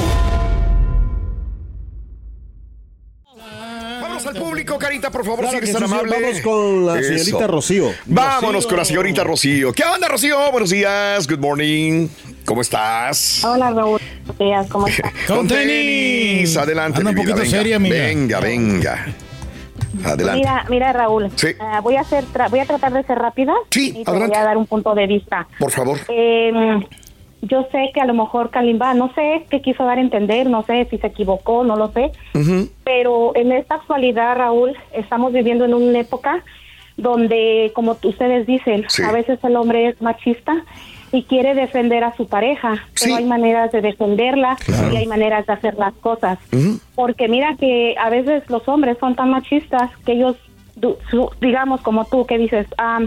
Vamos 4.02 4.28
al 4.28 4.36
público, 4.36 4.78
Carita, 4.78 5.10
por 5.10 5.24
favor, 5.26 5.40
Claro 5.40 5.52
si 5.52 5.58
eres 5.58 5.70
que 5.72 5.74
tan 5.80 5.88
sí, 5.90 5.94
amable. 5.94 6.22
vamos 6.22 6.42
con 6.42 6.86
la 6.86 7.02
señorita 7.02 7.48
Rocío. 7.48 7.92
Vámonos 8.06 8.54
Rocío. 8.54 8.70
con 8.70 8.78
la 8.78 8.86
señorita 8.86 9.24
Rocío. 9.24 9.74
¿Qué 9.74 9.84
onda, 9.84 10.08
Rocío? 10.08 10.52
Buenos 10.52 10.70
días, 10.70 11.28
good 11.28 11.40
morning. 11.40 12.08
¿Cómo 12.46 12.62
estás? 12.62 13.44
Hola, 13.44 13.72
Raúl. 13.72 14.00
Buenos 14.28 14.38
días, 14.38 14.68
¿cómo 14.70 14.88
estás? 14.88 15.12
Con 15.28 15.48
tenis. 15.48 16.56
Adelante, 16.58 17.00
Anda 17.00 17.12
mi 17.12 17.20
un 17.20 17.26
vida, 17.26 17.34
poquito 17.36 17.44
venga. 17.44 17.58
seria, 17.58 17.76
amiga. 17.78 17.96
Venga, 17.96 18.40
venga. 18.40 19.06
Adelante. 20.06 20.40
Mira, 20.40 20.66
mira, 20.70 20.94
Raúl. 20.94 21.30
Sí. 21.36 21.50
ah, 21.60 21.80
voy 21.82 21.96
a 21.96 22.02
hacer, 22.02 22.24
tra- 22.26 22.50
voy 22.50 22.60
a 22.60 22.66
tratar 22.66 22.94
de 22.94 23.04
ser 23.04 23.18
rápida. 23.20 23.54
Sí, 23.72 23.90
y 23.96 24.04
te 24.04 24.10
adelante. 24.12 24.36
voy 24.36 24.42
a 24.42 24.46
dar 24.46 24.58
un 24.58 24.66
punto 24.66 24.94
de 24.96 25.08
vista. 25.08 25.48
Por 25.60 25.72
favor. 25.72 25.98
Eh, 26.10 26.52
yo 27.42 27.68
sé 27.72 27.92
que 27.94 28.00
a 28.00 28.06
lo 28.06 28.14
mejor 28.14 28.52
Kalimba, 28.52 28.94
no 28.94 29.14
sé 29.16 29.46
qué 29.50 29.62
quiso 29.62 29.84
dar 29.84 29.98
a 29.98 30.02
entender, 30.02 30.50
no 30.50 30.64
sé 30.64 30.88
si 30.90 30.98
se 30.98 31.08
equivocó, 31.08 31.64
no 31.66 31.76
lo 31.76 31.92
sé. 31.92 32.12
Pero 32.86 33.34
en 33.36 33.52
esta 33.52 33.76
actualidad, 33.76 34.38
Raúl, 34.38 34.76
estamos 34.94 35.34
viviendo 35.34 35.66
en 35.66 35.74
una 35.74 36.00
época 36.00 36.42
donde, 36.96 37.72
como 37.76 37.98
ustedes 38.04 38.46
dicen, 38.46 38.86
Sí. 38.88 39.04
a 39.04 39.12
veces 39.12 39.40
el 39.44 39.56
hombre 39.56 39.90
es 39.90 40.02
machista 40.02 40.64
y 41.14 41.24
quiere 41.24 41.54
defender 41.54 42.04
a 42.04 42.14
su 42.18 42.28
pareja, 42.28 42.74
pero 43.00 43.16
hay 43.18 43.24
maneras 43.26 43.72
de 43.72 43.82
defenderla 43.82 44.58
Claro. 44.66 44.92
y 44.92 44.98
hay 44.98 45.06
maneras 45.06 45.46
de 45.46 45.54
hacer 45.54 45.76
las 45.76 45.94
cosas. 45.94 46.40
Porque 46.96 47.28
mira 47.30 47.56
que 47.56 47.96
a 47.98 48.10
veces 48.10 48.44
los 48.50 48.68
hombres 48.68 48.98
son 49.00 49.16
tan 49.16 49.30
machistas 49.30 49.92
que 50.06 50.14
ellos, 50.14 50.36
digamos 51.40 51.82
como 51.82 52.06
tú, 52.06 52.26
que 52.26 52.38
dices, 52.38 52.66
ah, 52.78 53.00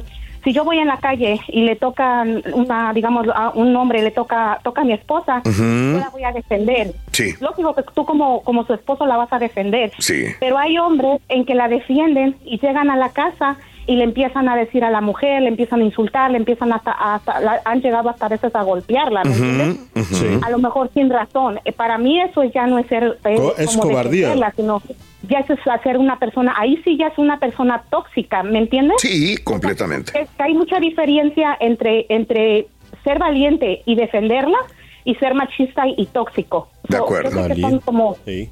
si 0.44 0.52
yo 0.52 0.64
voy 0.64 0.78
en 0.78 0.86
la 0.86 0.98
calle 0.98 1.40
y 1.48 1.62
le 1.64 1.74
tocan 1.74 2.40
una, 2.54 2.92
digamos, 2.92 3.26
a 3.34 3.50
un 3.50 3.74
hombre 3.74 4.00
le 4.02 4.12
toca, 4.12 4.60
toca 4.62 4.82
a 4.82 4.84
mi 4.84 4.92
esposa, 4.92 5.42
Ujú. 5.44 5.94
yo 5.94 5.98
la 5.98 6.10
voy 6.10 6.22
a 6.22 6.30
defender. 6.30 6.92
Sí. 7.10 7.34
Lógico 7.40 7.74
que 7.74 7.82
tú 7.92 8.04
como, 8.06 8.42
como 8.42 8.64
su 8.64 8.72
esposo 8.74 9.04
la 9.06 9.16
vas 9.16 9.32
a 9.32 9.40
defender. 9.40 9.90
Sí. 9.98 10.26
Pero 10.38 10.56
hay 10.58 10.78
hombres 10.78 11.20
en 11.28 11.44
que 11.44 11.56
la 11.56 11.66
defienden 11.66 12.36
y 12.44 12.60
llegan 12.60 12.90
a 12.90 12.96
la 12.96 13.08
casa 13.08 13.56
y 13.86 13.96
le 13.96 14.04
empiezan 14.04 14.48
a 14.48 14.56
decir 14.56 14.84
a 14.84 14.90
la 14.90 15.00
mujer, 15.00 15.42
le 15.42 15.48
empiezan 15.48 15.80
a 15.80 15.84
insultar, 15.84 16.30
le 16.30 16.38
empiezan 16.38 16.72
hasta, 16.72 16.90
hasta- 16.92 17.40
la- 17.40 17.60
han 17.64 17.80
llegado 17.80 18.08
hasta 18.10 18.26
a 18.26 18.28
veces 18.28 18.54
a 18.54 18.62
golpearla, 18.62 19.22
¿me 19.24 19.32
entiendes? 19.32 20.42
A 20.44 20.50
lo 20.50 20.58
mejor 20.58 20.90
sin 20.92 21.08
razón. 21.10 21.60
Eh, 21.64 21.72
Para 21.72 21.96
mí 21.98 22.20
eso 22.20 22.42
ya 22.44 22.66
no 22.66 22.78
es 22.78 22.86
ser 22.86 23.18
Co- 23.22 23.54
es 23.56 23.70
como 23.76 23.88
cobardía. 23.90 24.28
defenderla, 24.28 24.52
sino 24.56 24.82
ya 25.28 25.38
es 25.40 25.46
hacer 25.66 25.98
una 25.98 26.18
persona, 26.18 26.54
ahí 26.56 26.80
sí 26.84 26.96
ya 26.96 27.08
es 27.08 27.18
una 27.18 27.38
persona 27.38 27.82
tóxica, 27.90 28.42
¿me 28.42 28.58
entiendes? 28.58 28.96
Sí, 29.00 29.36
completamente. 29.44 30.12
Es 30.20 30.28
que 30.30 30.42
hay 30.42 30.54
mucha 30.54 30.78
diferencia 30.80 31.56
entre 31.60 32.06
entre 32.08 32.66
ser 33.04 33.18
valiente 33.18 33.82
y 33.86 33.94
defenderla 33.94 34.58
y 35.04 35.14
ser 35.16 35.34
machista 35.34 35.86
y, 35.86 35.94
y 35.96 36.06
tóxico. 36.06 36.68
De 36.88 36.96
So, 36.96 37.04
acuerdo. 37.04 37.30
yo 37.30 37.44
creo 37.44 37.54
que 37.56 37.60
son 37.62 37.78
como 37.80 38.16
Sí. 38.24 38.50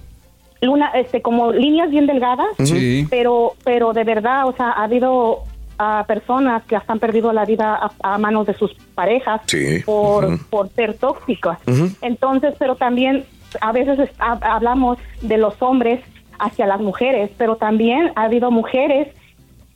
Luna, 0.64 0.90
este, 0.94 1.23
como 1.23 1.52
líneas 1.52 1.90
bien 1.90 2.06
delgadas, 2.06 2.47
Sí. 2.64 3.06
pero, 3.11 3.52
pero 3.64 3.92
de 3.92 4.04
verdad, 4.04 4.47
o 4.49 4.52
sea, 4.52 4.71
ha 4.71 4.85
habido 4.85 5.40
ah, 5.78 6.04
personas 6.06 6.62
que 6.64 6.76
hasta 6.76 6.92
han 6.92 7.00
perdido 7.00 7.33
la 7.33 7.44
vida 7.44 7.75
a, 7.75 8.14
a 8.14 8.18
manos 8.18 8.47
de 8.47 8.54
sus 8.54 8.75
parejas 8.94 9.40
Sí. 9.47 9.80
por, 9.85 10.38
por 10.49 10.68
ser 10.71 10.94
tóxicas. 10.94 11.59
Entonces, 12.00 12.54
pero 12.59 12.76
también 12.76 13.25
a 13.61 13.73
veces 13.73 13.99
es- 13.99 14.11
ha- 14.21 14.38
hablamos 14.54 14.99
de 15.21 15.37
los 15.37 15.61
hombres 15.61 16.00
hacia 16.38 16.66
las 16.66 16.80
mujeres, 16.80 17.30
pero 17.37 17.56
también 17.56 18.12
ha 18.16 18.23
habido 18.25 18.50
mujeres 18.52 19.09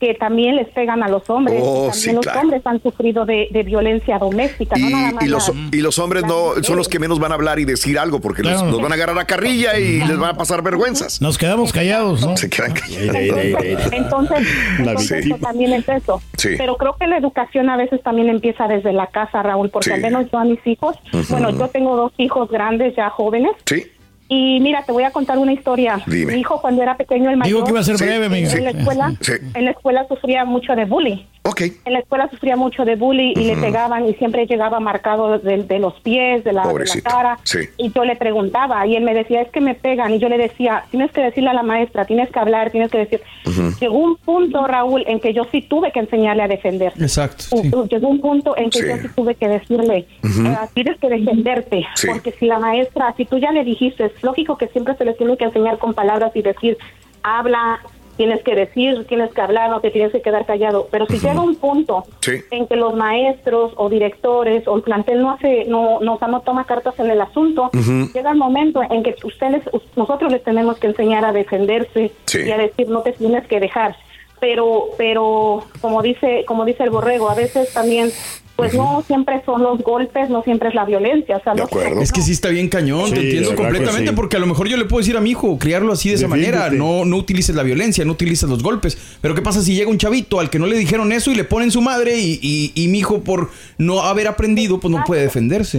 que 0.00 0.14
también 0.14 0.54
les 0.56 0.68
pegan 0.68 1.02
a 1.02 1.08
los 1.08 1.28
hombres. 1.28 1.60
Oh, 1.60 1.88
también 1.88 1.92
sí, 1.94 2.12
los 2.12 2.20
claro. 2.24 2.40
hombres 2.42 2.62
han 2.64 2.80
sufrido 2.82 3.24
de, 3.26 3.48
de 3.50 3.62
violencia 3.64 4.18
doméstica, 4.18 4.76
no 4.78 4.90
nada 4.90 5.10
Y, 5.10 5.14
más 5.14 5.24
y 5.24 5.28
los, 5.28 5.48
las- 5.48 5.72
y 5.72 5.80
los 5.80 5.98
hombres 5.98 6.24
no 6.24 6.62
son 6.62 6.76
los 6.76 6.88
que 6.88 6.98
menos 7.00 7.18
van 7.18 7.32
a 7.32 7.34
hablar 7.34 7.58
y 7.58 7.64
decir 7.64 7.98
algo 7.98 8.20
porque 8.20 8.42
los, 8.42 8.52
Claro. 8.52 8.70
los 8.70 8.80
van 8.80 8.92
a 8.92 8.94
agarrar 8.94 9.18
a 9.18 9.24
carrilla 9.24 9.78
y 9.78 9.98
les 9.98 10.16
van 10.18 10.30
a 10.30 10.34
pasar 10.34 10.62
vergüenzas. 10.62 11.20
Nos 11.20 11.36
quedamos 11.36 11.72
callados, 11.72 12.24
¿no? 12.24 12.36
Se 12.36 12.48
quedan 12.48 12.72
callados. 12.74 13.16
Entonces, 13.16 13.92
entonces, 13.92 14.48
La 14.84 14.90
entonces, 14.92 15.40
también 15.40 15.72
es 15.72 15.88
eso. 15.88 16.20
Sí. 16.36 16.50
Pero 16.56 16.76
creo 16.76 16.96
que 16.98 17.06
la 17.06 17.18
educación 17.18 17.68
a 17.70 17.76
veces 17.76 18.02
también 18.02 18.28
empieza 18.28 18.68
desde 18.68 18.92
la 18.92 19.08
casa, 19.08 19.42
Raúl, 19.42 19.70
porque 19.70 19.88
Sí. 19.88 19.94
al 19.94 20.00
menos 20.00 20.26
yo 20.30 20.38
a 20.38 20.44
mis 20.44 20.64
hijos, 20.66 20.96
bueno, 21.30 21.50
yo 21.50 21.68
tengo 21.68 21.96
dos 21.96 22.12
hijos 22.18 22.48
grandes, 22.50 22.94
ya 22.96 23.10
jóvenes. 23.10 23.52
Sí. 23.66 23.84
Y 24.28 24.60
mira, 24.60 24.82
te 24.82 24.92
voy 24.92 25.04
a 25.04 25.10
contar 25.10 25.38
una 25.38 25.52
historia. 25.52 26.00
Dime. 26.06 26.34
Mi 26.34 26.40
hijo 26.40 26.60
cuando 26.60 26.82
era 26.82 26.96
pequeño, 26.96 27.30
el 27.30 27.36
mayor, 27.38 27.54
Digo 27.54 27.64
que 27.64 27.70
iba 27.72 27.80
a 27.80 27.82
ser 27.82 27.96
breve, 27.96 28.26
amiga. 28.26 28.52
En 28.52 28.64
la 28.64 28.70
escuela, 28.70 29.12
Sí. 29.20 29.32
en 29.54 29.64
la 29.64 29.70
escuela 29.70 30.06
sufría 30.08 30.44
mucho 30.44 30.74
de 30.76 30.84
bullying. 30.84 31.18
Ok. 31.44 31.62
En 31.86 31.94
la 31.94 32.00
escuela 32.00 32.28
sufría 32.28 32.56
mucho 32.56 32.84
de 32.84 32.96
bullying 32.96 33.32
y 33.34 33.44
le 33.46 33.56
pegaban 33.56 34.06
y 34.06 34.12
siempre 34.14 34.44
llegaba 34.46 34.80
marcado 34.80 35.38
de, 35.38 35.62
de 35.62 35.78
los 35.78 35.94
pies, 36.00 36.44
de 36.44 36.52
la, 36.52 36.60
de 36.60 36.66
la 36.66 36.72
Pobrecito. 36.72 37.08
cara. 37.08 37.38
Sí. 37.44 37.60
Y 37.78 37.90
yo 37.90 38.04
le 38.04 38.16
preguntaba 38.16 38.86
y 38.86 38.96
él 38.96 39.02
me 39.04 39.14
decía, 39.14 39.40
es 39.40 39.50
que 39.50 39.62
me 39.62 39.74
pegan. 39.74 40.12
Y 40.12 40.18
yo 40.18 40.28
le 40.28 40.36
decía, 40.36 40.84
tienes 40.90 41.10
que 41.12 41.22
decirle 41.22 41.48
a 41.48 41.54
la 41.54 41.62
maestra, 41.62 42.04
tienes 42.04 42.28
que 42.30 42.38
hablar, 42.38 42.70
tienes 42.70 42.90
que 42.90 42.98
decir. 42.98 43.22
Llegó 43.80 43.96
un 43.98 44.16
punto, 44.16 44.66
Raúl, 44.66 45.04
en 45.06 45.20
que 45.20 45.32
yo 45.32 45.44
sí 45.50 45.62
tuve 45.62 45.90
que 45.90 46.00
enseñarle 46.00 46.42
a 46.42 46.48
defender. 46.48 46.92
Exacto. 47.00 47.56
Llegó 47.90 48.08
un 48.08 48.20
punto 48.20 48.54
en 48.58 48.68
que 48.68 48.80
Sí. 48.80 48.86
yo 48.86 48.96
sí 48.98 49.08
tuve 49.16 49.34
que 49.36 49.48
decirle. 49.48 50.06
"Ah, 50.48 50.68
tienes 50.74 50.98
que 50.98 51.08
defenderte, 51.08 51.86
Sí. 51.94 52.08
porque 52.08 52.32
si 52.32 52.44
la 52.44 52.58
maestra, 52.58 53.14
si 53.16 53.24
tú 53.24 53.38
ya 53.38 53.52
le 53.52 53.64
dijiste, 53.64 54.12
es 54.18 54.24
lógico 54.24 54.56
que 54.58 54.68
siempre 54.68 54.94
se 54.96 55.04
les 55.04 55.16
tiene 55.16 55.36
que 55.36 55.44
enseñar 55.44 55.78
con 55.78 55.94
palabras 55.94 56.32
y 56.34 56.42
decir, 56.42 56.76
habla, 57.22 57.80
tienes 58.16 58.42
que 58.42 58.56
decir, 58.56 59.06
tienes 59.06 59.32
que 59.32 59.40
hablar, 59.40 59.70
no 59.70 59.80
te 59.80 59.90
tienes 59.92 60.10
que 60.10 60.20
quedar 60.20 60.44
callado. 60.44 60.88
Pero 60.90 61.06
si 61.06 61.18
llega 61.20 61.40
un 61.40 61.54
punto 61.54 62.02
Sí. 62.20 62.32
en 62.50 62.66
que 62.66 62.74
los 62.74 62.94
maestros 62.96 63.72
o 63.76 63.88
directores 63.88 64.66
o 64.66 64.74
el 64.76 64.82
plantel 64.82 65.22
no 65.22 65.30
hace, 65.30 65.66
no, 65.66 66.00
no, 66.00 66.18
no 66.20 66.40
toma 66.40 66.64
cartas 66.64 66.98
en 66.98 67.10
el 67.12 67.20
asunto, 67.20 67.70
llega 68.12 68.30
el 68.32 68.36
momento 68.36 68.82
en 68.82 69.04
que 69.04 69.14
ustedes, 69.24 69.62
nosotros 69.94 70.32
les 70.32 70.42
tenemos 70.42 70.78
que 70.78 70.88
enseñar 70.88 71.24
a 71.24 71.32
defenderse 71.32 72.10
Sí. 72.24 72.40
y 72.44 72.50
a 72.50 72.58
decir 72.58 72.88
no 72.88 73.02
te 73.02 73.12
tienes 73.12 73.46
que 73.46 73.60
dejar. 73.60 73.94
Pero, 74.40 74.86
pero 74.96 75.62
como 75.80 76.02
dice, 76.02 76.44
como 76.46 76.64
dice 76.64 76.82
el 76.84 76.90
borrego, 76.90 77.28
a 77.30 77.34
veces 77.34 77.72
también, 77.72 78.10
pues 78.58 78.74
no 78.74 79.04
siempre 79.06 79.40
son 79.46 79.62
los 79.62 79.80
golpes, 79.84 80.28
no 80.30 80.42
siempre 80.42 80.68
es 80.70 80.74
la 80.74 80.84
violencia. 80.84 81.36
O 81.36 81.40
sea, 81.44 81.54
no- 81.54 81.68
Es 82.02 82.10
que 82.10 82.22
sí 82.22 82.32
está 82.32 82.48
bien 82.48 82.68
cañón, 82.68 83.06
Sí, 83.06 83.14
te 83.14 83.20
entiendo 83.20 83.50
de 83.50 83.54
completamente, 83.56 84.10
sí. 84.10 84.16
porque 84.16 84.36
a 84.36 84.40
lo 84.40 84.46
mejor 84.46 84.66
yo 84.66 84.76
le 84.76 84.84
puedo 84.84 84.98
decir 84.98 85.16
a 85.16 85.20
mi 85.20 85.30
hijo, 85.30 85.56
criarlo 85.60 85.92
así 85.92 86.08
de 86.08 86.16
esa 86.16 86.26
manera, 86.26 86.68
no, 86.70 87.04
no 87.04 87.16
utilices 87.18 87.54
la 87.54 87.62
violencia, 87.62 88.04
no 88.04 88.12
utilices 88.12 88.48
los 88.50 88.64
golpes. 88.64 88.98
Pero 89.20 89.36
¿qué 89.36 89.42
pasa 89.42 89.62
si 89.62 89.76
llega 89.76 89.88
un 89.88 89.96
chavito 89.98 90.40
al 90.40 90.50
que 90.50 90.58
no 90.58 90.66
le 90.66 90.76
dijeron 90.76 91.12
eso 91.12 91.30
y 91.30 91.36
le 91.36 91.44
ponen 91.44 91.70
su 91.70 91.80
madre 91.82 92.18
y, 92.18 92.40
y, 92.42 92.72
y 92.74 92.88
mi 92.88 92.98
hijo 92.98 93.20
por 93.20 93.48
no 93.78 94.00
haber 94.02 94.26
aprendido, 94.26 94.80
pues 94.80 94.92
no 94.92 95.04
puede 95.04 95.22
defenderse? 95.22 95.78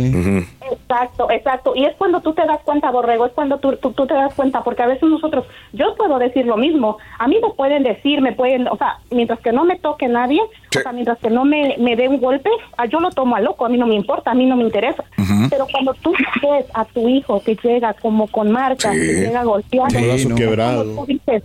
Exacto, 0.71 1.29
exacto. 1.31 1.73
Y 1.75 1.83
es 1.85 1.95
cuando 1.97 2.21
tú 2.21 2.33
te 2.33 2.45
das 2.45 2.59
cuenta, 2.63 2.91
Borrego, 2.91 3.25
es 3.25 3.33
cuando 3.33 3.57
tú, 3.57 3.75
tú, 3.81 3.91
tú 3.91 4.07
te 4.07 4.13
das 4.13 4.33
cuenta, 4.33 4.63
porque 4.63 4.83
a 4.83 4.87
veces 4.87 5.03
nosotros, 5.09 5.45
yo 5.73 5.95
puedo 5.95 6.17
decir 6.19 6.45
lo 6.45 6.57
mismo, 6.57 6.97
a 7.17 7.27
mí 7.27 7.37
me 7.41 7.49
pueden 7.55 7.83
decir, 7.83 8.21
me 8.21 8.33
pueden, 8.33 8.67
o 8.67 8.77
sea, 8.77 8.99
mientras 9.11 9.39
que 9.41 9.51
no 9.51 9.65
me 9.65 9.77
toque 9.79 10.07
nadie, 10.07 10.39
o 10.41 10.81
sea, 10.81 10.91
mientras 10.91 11.17
que 11.19 11.29
no 11.29 11.45
me, 11.45 11.75
me 11.79 11.95
dé 11.95 12.07
un 12.07 12.19
golpe, 12.19 12.49
yo 12.85 12.99
lo 12.99 13.09
tomo 13.11 13.35
a 13.35 13.41
loco, 13.41 13.65
a 13.65 13.69
mí 13.69 13.77
no 13.77 13.87
me 13.87 13.95
importa, 13.95 14.31
a 14.31 14.33
mí 14.33 14.45
no 14.45 14.55
me 14.55 14.63
interesa. 14.63 15.03
Pero 15.49 15.67
cuando 15.71 15.93
tú 15.95 16.11
ves 16.41 16.65
a 16.73 16.85
tu 16.85 17.07
hijo 17.09 17.41
que 17.43 17.55
llega 17.63 17.93
como 17.93 18.27
con 18.27 18.51
marcas, 18.51 18.93
Sí. 18.93 18.99
que 18.99 19.13
llega 19.13 19.43
golpeado, 19.43 19.87
brazo 19.89 20.13
es 20.13 20.33
quebrado. 20.33 20.83
tú 20.83 21.05
dices, 21.07 21.43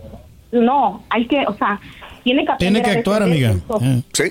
no, 0.51 1.03
hay 1.09 1.25
que, 1.27 1.45
o 1.47 1.53
sea, 1.53 1.79
tiene 2.23 2.45
que 2.45 2.53
Tiene 2.57 2.79
aprender 2.79 2.83
que 2.83 2.99
actuar, 2.99 3.23
amiga. 3.23 3.51
Eh. 3.81 4.01
Sí. 4.13 4.23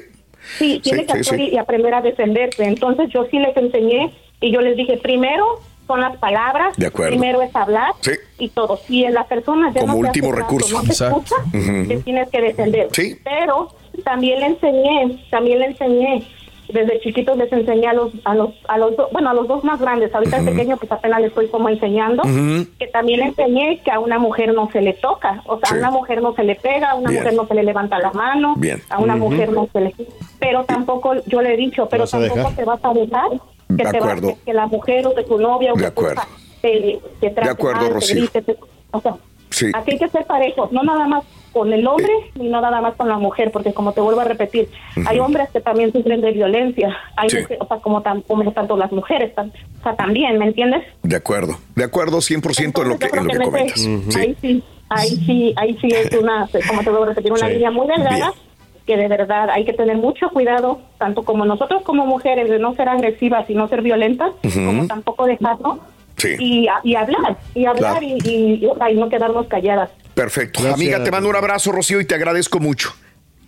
Sí, 0.59 0.81
tiene 0.83 1.01
Sí, 1.01 1.07
que 1.07 1.13
sí, 1.13 1.19
actuar 1.21 1.37
sí. 1.41 1.49
y 1.53 1.57
aprender 1.59 1.95
a 1.95 2.01
defenderse. 2.03 2.65
Entonces 2.65 3.09
yo 3.11 3.25
sí 3.31 3.39
les 3.39 3.57
enseñé 3.57 4.13
y 4.41 4.51
yo 4.53 4.61
les 4.61 4.77
dije, 4.77 4.99
primero 4.99 5.45
son 5.87 6.01
las 6.01 6.17
palabras, 6.19 6.77
De 6.77 6.87
acuerdo. 6.87 7.11
primero 7.11 7.43
es 7.43 7.55
hablar 7.55 7.93
Sí. 8.01 8.13
y 8.39 8.49
todo. 8.49 8.79
Si 8.87 9.03
la 9.09 9.25
persona 9.25 9.71
ya 9.75 9.81
Como 9.83 9.95
no 9.95 9.99
último 10.01 10.29
hace 10.33 10.37
caso, 10.41 10.47
recurso. 10.51 10.83
no 10.83 11.23
te 11.53 11.89
te 11.89 11.97
tienes 12.03 12.29
que 12.31 12.41
defender. 12.41 12.89
Sí. 12.93 13.17
Pero 13.23 13.69
también 14.05 14.41
le 14.41 14.47
enseñé, 14.47 15.19
también 15.31 15.59
le 15.61 15.67
enseñé 15.67 16.23
desde 16.69 17.01
chiquitos 17.01 17.37
les 17.37 17.53
enseñé 17.53 17.89
a 17.89 17.93
los, 17.93 18.13
a 18.25 18.35
los, 18.35 18.51
a 18.69 18.79
los 18.79 18.97
dos, 18.97 19.11
bueno, 19.13 19.31
a 19.31 19.35
los 19.35 19.47
dos 19.47 19.63
más 19.65 19.81
grandes, 19.81 20.15
ahorita 20.15 20.39
el 20.39 20.45
pequeño 20.47 20.77
pues 20.77 20.91
apenas 20.91 21.21
le 21.21 21.27
estoy 21.29 21.47
como 21.49 21.69
enseñando, 21.69 22.23
que 22.79 22.87
también 22.89 23.21
le 23.21 23.27
enseñé 23.27 23.81
que 23.85 23.91
a 23.91 23.99
una 24.01 24.19
mujer 24.19 24.55
no 24.55 24.71
se 24.71 24.81
le 24.81 24.95
toca, 24.95 25.43
o 25.47 25.59
sea, 25.59 25.69
Sí. 25.69 25.75
a 25.75 25.79
una 25.79 25.91
mujer 25.91 26.23
no 26.23 26.35
se 26.35 26.43
le 26.45 26.55
pega, 26.57 26.91
a 26.91 26.95
una 26.95 27.11
Bien. 27.11 27.23
mujer 27.23 27.37
no 27.37 27.47
se 27.47 27.55
le 27.55 27.63
levanta 27.63 27.99
la 27.99 28.13
mano, 28.13 28.55
Bien. 28.57 28.83
a 28.89 28.99
una 29.01 29.17
mujer 29.17 29.53
no 29.53 29.69
se 29.73 29.81
le... 29.81 29.95
Pero 30.39 30.65
tampoco, 30.65 31.15
yo 31.27 31.43
le 31.43 31.55
he 31.55 31.57
dicho, 31.57 31.89
pero 31.89 32.07
tampoco 32.07 32.51
te 32.57 32.65
vas 32.65 32.81
a 32.85 32.93
dejar 32.95 33.31
que, 33.31 33.75
De 33.75 33.85
te 33.85 33.99
que, 33.99 34.37
que 34.45 34.53
la 34.55 34.67
mujer 34.67 35.07
o 35.07 35.15
que 35.15 35.23
tu 35.25 35.39
novia 35.39 35.73
o 35.73 35.77
De 35.77 35.85
que 35.85 35.91
tu 35.91 36.01
acuerdo. 36.01 36.23
hija 36.23 36.29
te, 36.63 37.01
te 37.21 37.31
trate 37.31 37.49
De 37.49 37.53
acuerdo, 37.53 37.81
mal, 37.81 37.89
te 37.89 37.95
Rocío. 37.95 38.17
grite, 38.17 38.43
te- 38.43 38.57
o 38.91 39.01
sea, 39.01 39.15
Sí. 39.51 39.71
Aquí 39.73 39.93
hay 39.93 39.99
que 39.99 40.09
ser 40.09 40.25
parejos, 40.27 40.73
no 40.73 40.83
nada 40.83 41.07
más 41.07 41.23
con 41.55 41.73
el 41.73 41.87
hombre 41.87 42.13
ni 42.35 42.49
no 42.49 42.61
nada 42.61 42.83
más 42.83 42.95
con 42.97 43.09
la 43.09 43.17
mujer, 43.17 43.51
porque 43.51 43.73
como 43.73 43.93
te 43.93 44.03
vuelvo 44.03 44.21
a 44.21 44.25
repetir, 44.25 44.69
hay 45.07 45.19
hombres 45.21 45.49
que 45.51 45.61
también 45.61 45.91
sufren 45.93 46.21
de 46.21 46.33
violencia, 46.33 46.95
hay 47.17 47.31
Sí. 47.31 47.39
mujeres, 47.39 47.59
o 47.63 47.67
sea, 47.67 47.79
como, 47.79 48.03
tan, 48.03 48.21
como 48.23 48.53
tanto 48.53 48.77
las 48.77 48.93
mujeres, 48.93 49.35
tan- 49.35 49.49
o 49.81 49.83
sea, 49.83 49.95
también, 49.97 50.37
¿me 50.39 50.47
entiendes? 50.47 50.83
De 51.03 51.17
acuerdo. 51.17 51.57
De 51.75 51.85
acuerdo 51.85 52.21
100% 52.21 52.83
en 52.83 52.89
lo 52.91 52.99
que, 52.99 53.07
Yo 53.07 53.11
creo 53.11 53.23
en 53.23 53.27
lo 53.29 53.33
que 53.33 53.39
en 53.39 53.45
comentas. 53.45 53.87
Ahí 54.17 54.37
sí, 54.43 54.63
ahí 54.91 55.09
sí, 55.25 55.55
ahí 55.57 55.79
sí 55.81 55.89
es 55.89 56.13
una, 56.21 56.47
como 56.69 56.83
te 56.83 56.91
vuelvo 56.91 57.05
a 57.05 57.09
repetir, 57.09 57.33
una 57.33 57.47
Sí. 57.47 57.55
línea 57.55 57.71
muy 57.71 57.87
delgada. 57.87 58.11
Bien. 58.17 58.31
que 58.87 58.99
de 58.99 59.09
verdad 59.09 59.49
hay 59.49 59.65
que 59.65 59.73
tener 59.73 59.97
mucho 59.97 60.29
cuidado, 60.29 60.79
tanto 60.99 61.23
como 61.23 61.47
nosotros 61.47 61.81
como 61.85 62.05
mujeres, 62.05 62.51
de 62.51 62.59
no 62.59 62.75
ser 62.75 62.91
agresivas 62.91 63.49
y 63.49 63.55
no 63.55 63.67
ser 63.67 63.81
violentas, 63.81 64.33
como 64.55 64.87
tampoco 64.87 65.25
dejarnos 65.25 65.79
Sí. 66.19 66.35
y, 66.39 66.67
y 66.83 66.95
hablar, 66.95 67.39
y 67.55 67.65
hablar 67.65 67.99
Claro. 68.01 68.05
y, 68.07 68.19
y- 68.29 68.67
y, 68.67 68.93
y 68.93 68.95
no 68.97 69.09
quedarnos 69.09 69.47
calladas. 69.47 69.89
Perfecto. 70.15 70.63
Gracias. 70.63 70.81
Amiga, 70.81 71.05
te 71.05 71.11
mando 71.11 71.29
un 71.29 71.37
abrazo, 71.37 71.73
Rocío, 71.73 72.01
y 72.01 72.05
te 72.05 72.15
agradezco 72.15 72.61
mucho. 72.61 72.95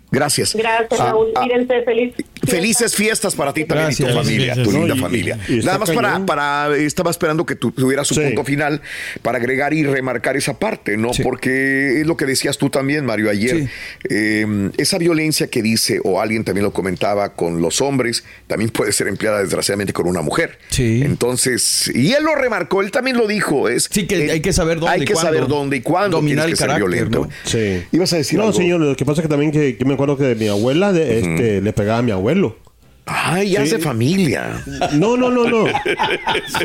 Gracias. 0.09 0.55
Gracias, 0.55 0.99
Ah, 0.99 1.07
Raúl. 1.07 1.27
ah, 1.35 1.43
Mírense, 1.43 1.81
feliz. 1.83 2.13
Felices 2.45 2.95
fiestas 2.95 3.35
para 3.35 3.51
ti 3.53 3.65
también 3.65 3.91
y 3.91 3.95
tu 3.95 4.05
familia, 4.05 4.45
Gracias. 4.55 4.65
tu 4.67 4.71
No, 4.71 4.79
linda 4.79 4.95
y- 4.95 4.99
familia. 4.99 5.39
y- 5.49 5.53
y 5.55 5.59
está 5.59 5.73
Nada 5.73 5.79
más 5.79 6.21
para, 6.25 6.75
estaba 6.77 7.11
esperando 7.11 7.45
que 7.45 7.55
tú 7.55 7.71
tuvieras 7.71 8.07
su 8.07 8.13
Sí. 8.13 8.21
punto 8.21 8.45
final 8.45 8.81
para 9.21 9.37
agregar 9.37 9.73
y 9.73 9.83
remarcar 9.83 10.37
esa 10.37 10.57
parte, 10.57 10.95
¿no? 10.95 11.11
Porque 11.23 11.99
es 12.01 12.07
lo 12.07 12.15
que 12.15 12.25
decías 12.25 12.57
tú 12.57 12.69
también, 12.69 13.05
Mario, 13.05 13.29
ayer. 13.29 13.67
Eh, 14.09 14.69
esa 14.77 14.97
violencia 14.97 15.47
que 15.47 15.61
dice, 15.61 15.99
o 16.03 16.21
alguien 16.21 16.43
también 16.45 16.63
lo 16.63 16.71
comentaba 16.71 17.33
con 17.33 17.61
los 17.61 17.81
hombres, 17.81 18.23
también 18.47 18.69
puede 18.71 18.93
ser 18.93 19.07
empleada 19.09 19.41
desgraciadamente 19.41 19.91
con 19.91 20.07
una 20.07 20.21
mujer. 20.21 20.57
Sí. 20.69 21.01
Entonces, 21.03 21.91
y 21.93 22.13
él 22.13 22.23
lo 22.23 22.33
remarcó, 22.35 22.81
él 22.81 22.91
también 22.91 23.17
lo 23.17 23.27
dijo. 23.27 23.67
Es, 23.67 23.89
Sí, 23.91 24.07
que 24.07 24.27
eh, 24.27 24.31
hay 24.31 24.39
que 24.41 24.53
saber 24.53 24.79
dónde 24.79 24.93
Hay 24.95 25.01
y 25.01 25.05
que 25.05 25.13
cuándo. 25.13 25.33
saber 25.33 25.47
dónde 25.49 25.77
y 25.77 25.81
cuándo 25.81 26.17
Dominar 26.17 26.45
tienes 26.45 26.59
que 26.59 26.63
el 26.65 26.69
ser 26.71 26.79
carácter, 26.79 26.89
violento. 27.09 27.19
¿no? 27.25 27.29
Sí. 27.43 27.83
Ibas 27.91 28.13
a 28.13 28.17
decir 28.17 28.37
No, 28.39 28.45
algo. 28.45 28.57
señor, 28.57 28.79
lo 28.79 28.95
que 28.95 29.03
pasa 29.03 29.21
es 29.21 29.23
que 29.25 29.29
también 29.29 29.51
que, 29.51 29.75
que 29.75 29.83
me 29.85 29.96
acuerdo 29.97 30.17
que 30.17 30.35
mi 30.35 30.47
abuela 30.47 30.93
de, 30.93 31.19
este, 31.19 31.61
le 31.61 31.73
pegaba 31.73 31.99
a 31.99 32.01
mi 32.01 32.11
abuelo. 32.11 32.55
Ay, 33.07 33.51
ya 33.51 33.63
es 33.63 33.71
de 33.71 33.79
familia. 33.79 34.61
No, 34.93 35.15
no, 35.17 35.29
no, 35.31 35.45
no. 35.47 35.65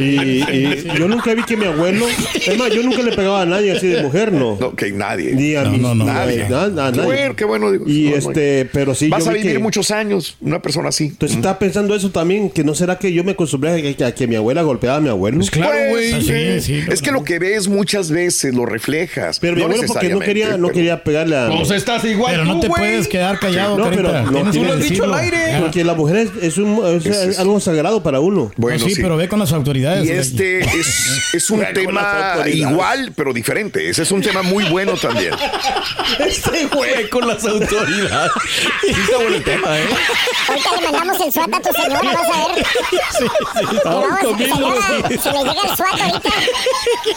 Y, 0.01 0.05
y 0.43 0.85
yo 0.99 1.09
nunca 1.09 1.35
vi 1.35 1.43
que 1.45 1.57
mi 1.57 1.65
abuelo. 1.67 2.07
Es 2.35 2.57
más, 2.59 2.71
yo 2.73 2.83
nunca 2.83 3.03
le 3.03 3.13
pegaba 3.13 3.43
a 3.43 3.47
nadie 3.47 3.73
así 3.73 3.87
de 3.89 4.03
mujer, 4.03 4.33
no. 4.33 4.57
No, 4.61 4.75
que 4.75 4.91
nadie. 4.93 5.33
Ni 5.35 5.55
a 5.55 5.63
No, 5.65 5.95
no, 5.95 6.05
nadie. 6.05 6.47
na- 6.49 6.67
Qué 6.67 6.71
nadie. 6.75 7.03
bueno, 7.03 7.37
qué 7.37 7.45
bueno. 7.45 7.71
digo, 7.71 7.85
Y 7.87 8.05
no, 8.07 8.11
no. 8.11 8.17
este, 8.17 8.69
pero 8.73 8.95
sí. 8.95 9.09
Vas 9.09 9.25
yo 9.25 9.31
a 9.31 9.35
vi 9.35 9.41
vivir 9.41 9.57
que- 9.57 9.63
muchos 9.63 9.91
años, 9.91 10.37
una 10.41 10.61
persona 10.61 10.89
así. 10.89 11.05
Entonces 11.05 11.37
estaba 11.37 11.59
pensando 11.59 11.95
eso 11.95 12.11
también, 12.11 12.51
que 12.51 12.65
no 12.65 12.75
será 12.75 12.99
que 12.99 13.13
yo 13.13 13.25
me 13.25 13.33
acostumbré 13.33 13.71
a 13.73 13.95
que, 13.97 14.05
a 14.05 14.13
que 14.15 14.27
mi 14.27 14.37
abuela 14.37 14.63
golpeaba 14.63 14.97
a 14.99 15.01
mi 15.01 15.09
abuelo. 15.09 15.37
Pues 15.39 15.51
claro, 15.51 15.73
güey. 15.91 16.11
Pues, 16.11 16.27
Sí, 16.27 16.33
eh, 16.35 16.61
sí, 16.61 16.81
es 16.91 17.03
que 17.03 17.11
lo 17.13 17.25
que 17.25 17.39
ves 17.39 17.69
muchas 17.69 18.11
veces 18.11 18.55
lo 18.55 18.67
reflejas. 18.67 19.39
Pero 19.41 19.55
mi 19.55 19.61
No 19.61 19.67
abuelo 19.67 19.85
porque 19.87 20.09
no 20.09 20.19
quería, 20.21 20.57
no 20.57 20.69
quería 20.71 21.03
pegarle 21.05 21.37
a... 21.37 21.49
Pues 21.49 21.71
estás 21.71 22.05
igual 22.05 22.33
Pero 22.33 22.45
no 22.45 22.61
te 22.61 22.69
güey. 22.69 22.81
puedes 22.81 23.09
quedar 23.09 23.39
callado, 23.39 23.77
No, 23.79 23.91
pero 23.91 24.13
no, 24.31 24.51
tú 24.51 24.65
lo 24.65 24.73
has 24.75 24.81
dicho 24.83 25.05
al 25.05 25.15
aire. 25.15 25.39
Porque 25.61 25.85
la 25.85 25.95
mujer 25.95 26.17
es, 26.41 26.57
un, 26.59 26.81
es 26.87 27.07
Ese 27.07 27.31
es- 27.31 27.39
algo 27.39 27.61
sagrado 27.61 28.03
para 28.03 28.21
uno. 28.21 28.51
Bueno, 28.57 28.79
Pues 28.79 28.83
sí, 28.91 28.95
sí. 28.97 29.03
pero 29.03 29.17
ve 29.17 29.29
con 29.29 29.39
las 29.39 29.53
autoridades. 29.53 30.05
Y 30.07 30.11
este 30.13 30.61
es, 30.61 31.25
es 31.35 31.51
un 31.51 31.65
tema 31.75 32.37
igual, 32.47 33.13
pero 33.17 33.33
diferente. 33.33 33.89
Ese 33.89 34.03
es 34.03 34.11
un 34.13 34.23
tema 34.23 34.43
muy 34.43 34.65
bueno 34.65 34.95
también. 34.95 35.35
Este 36.19 36.67
güey 36.67 37.09
con 37.09 37.27
las 37.27 37.45
autoridades. 37.45 38.33
Sí, 38.83 38.91
está 38.91 39.17
bueno 39.17 39.37
el 39.37 39.45
tema, 39.45 39.79
¿eh? 39.79 39.85
Ahorita 40.49 40.71
le 40.77 40.83
mandamos 40.83 41.21
el 41.27 41.33
SWAT 41.33 41.55
a 41.55 41.61
tu 41.61 41.73
señora, 41.73 42.13
vas 42.13 42.29
a 42.29 42.49
ver. 42.49 42.67
Le 43.73 43.81
Vamos 43.85 44.09
vamos, 44.09 44.19
conmigo, 44.21 44.55
señora, 44.57 44.81
sí. 45.09 45.19
se 45.19 45.31
le 45.33 45.39
llega 45.39 45.63
el 45.63 45.77
SWAT 45.77 46.01
ahorita. 46.01 46.29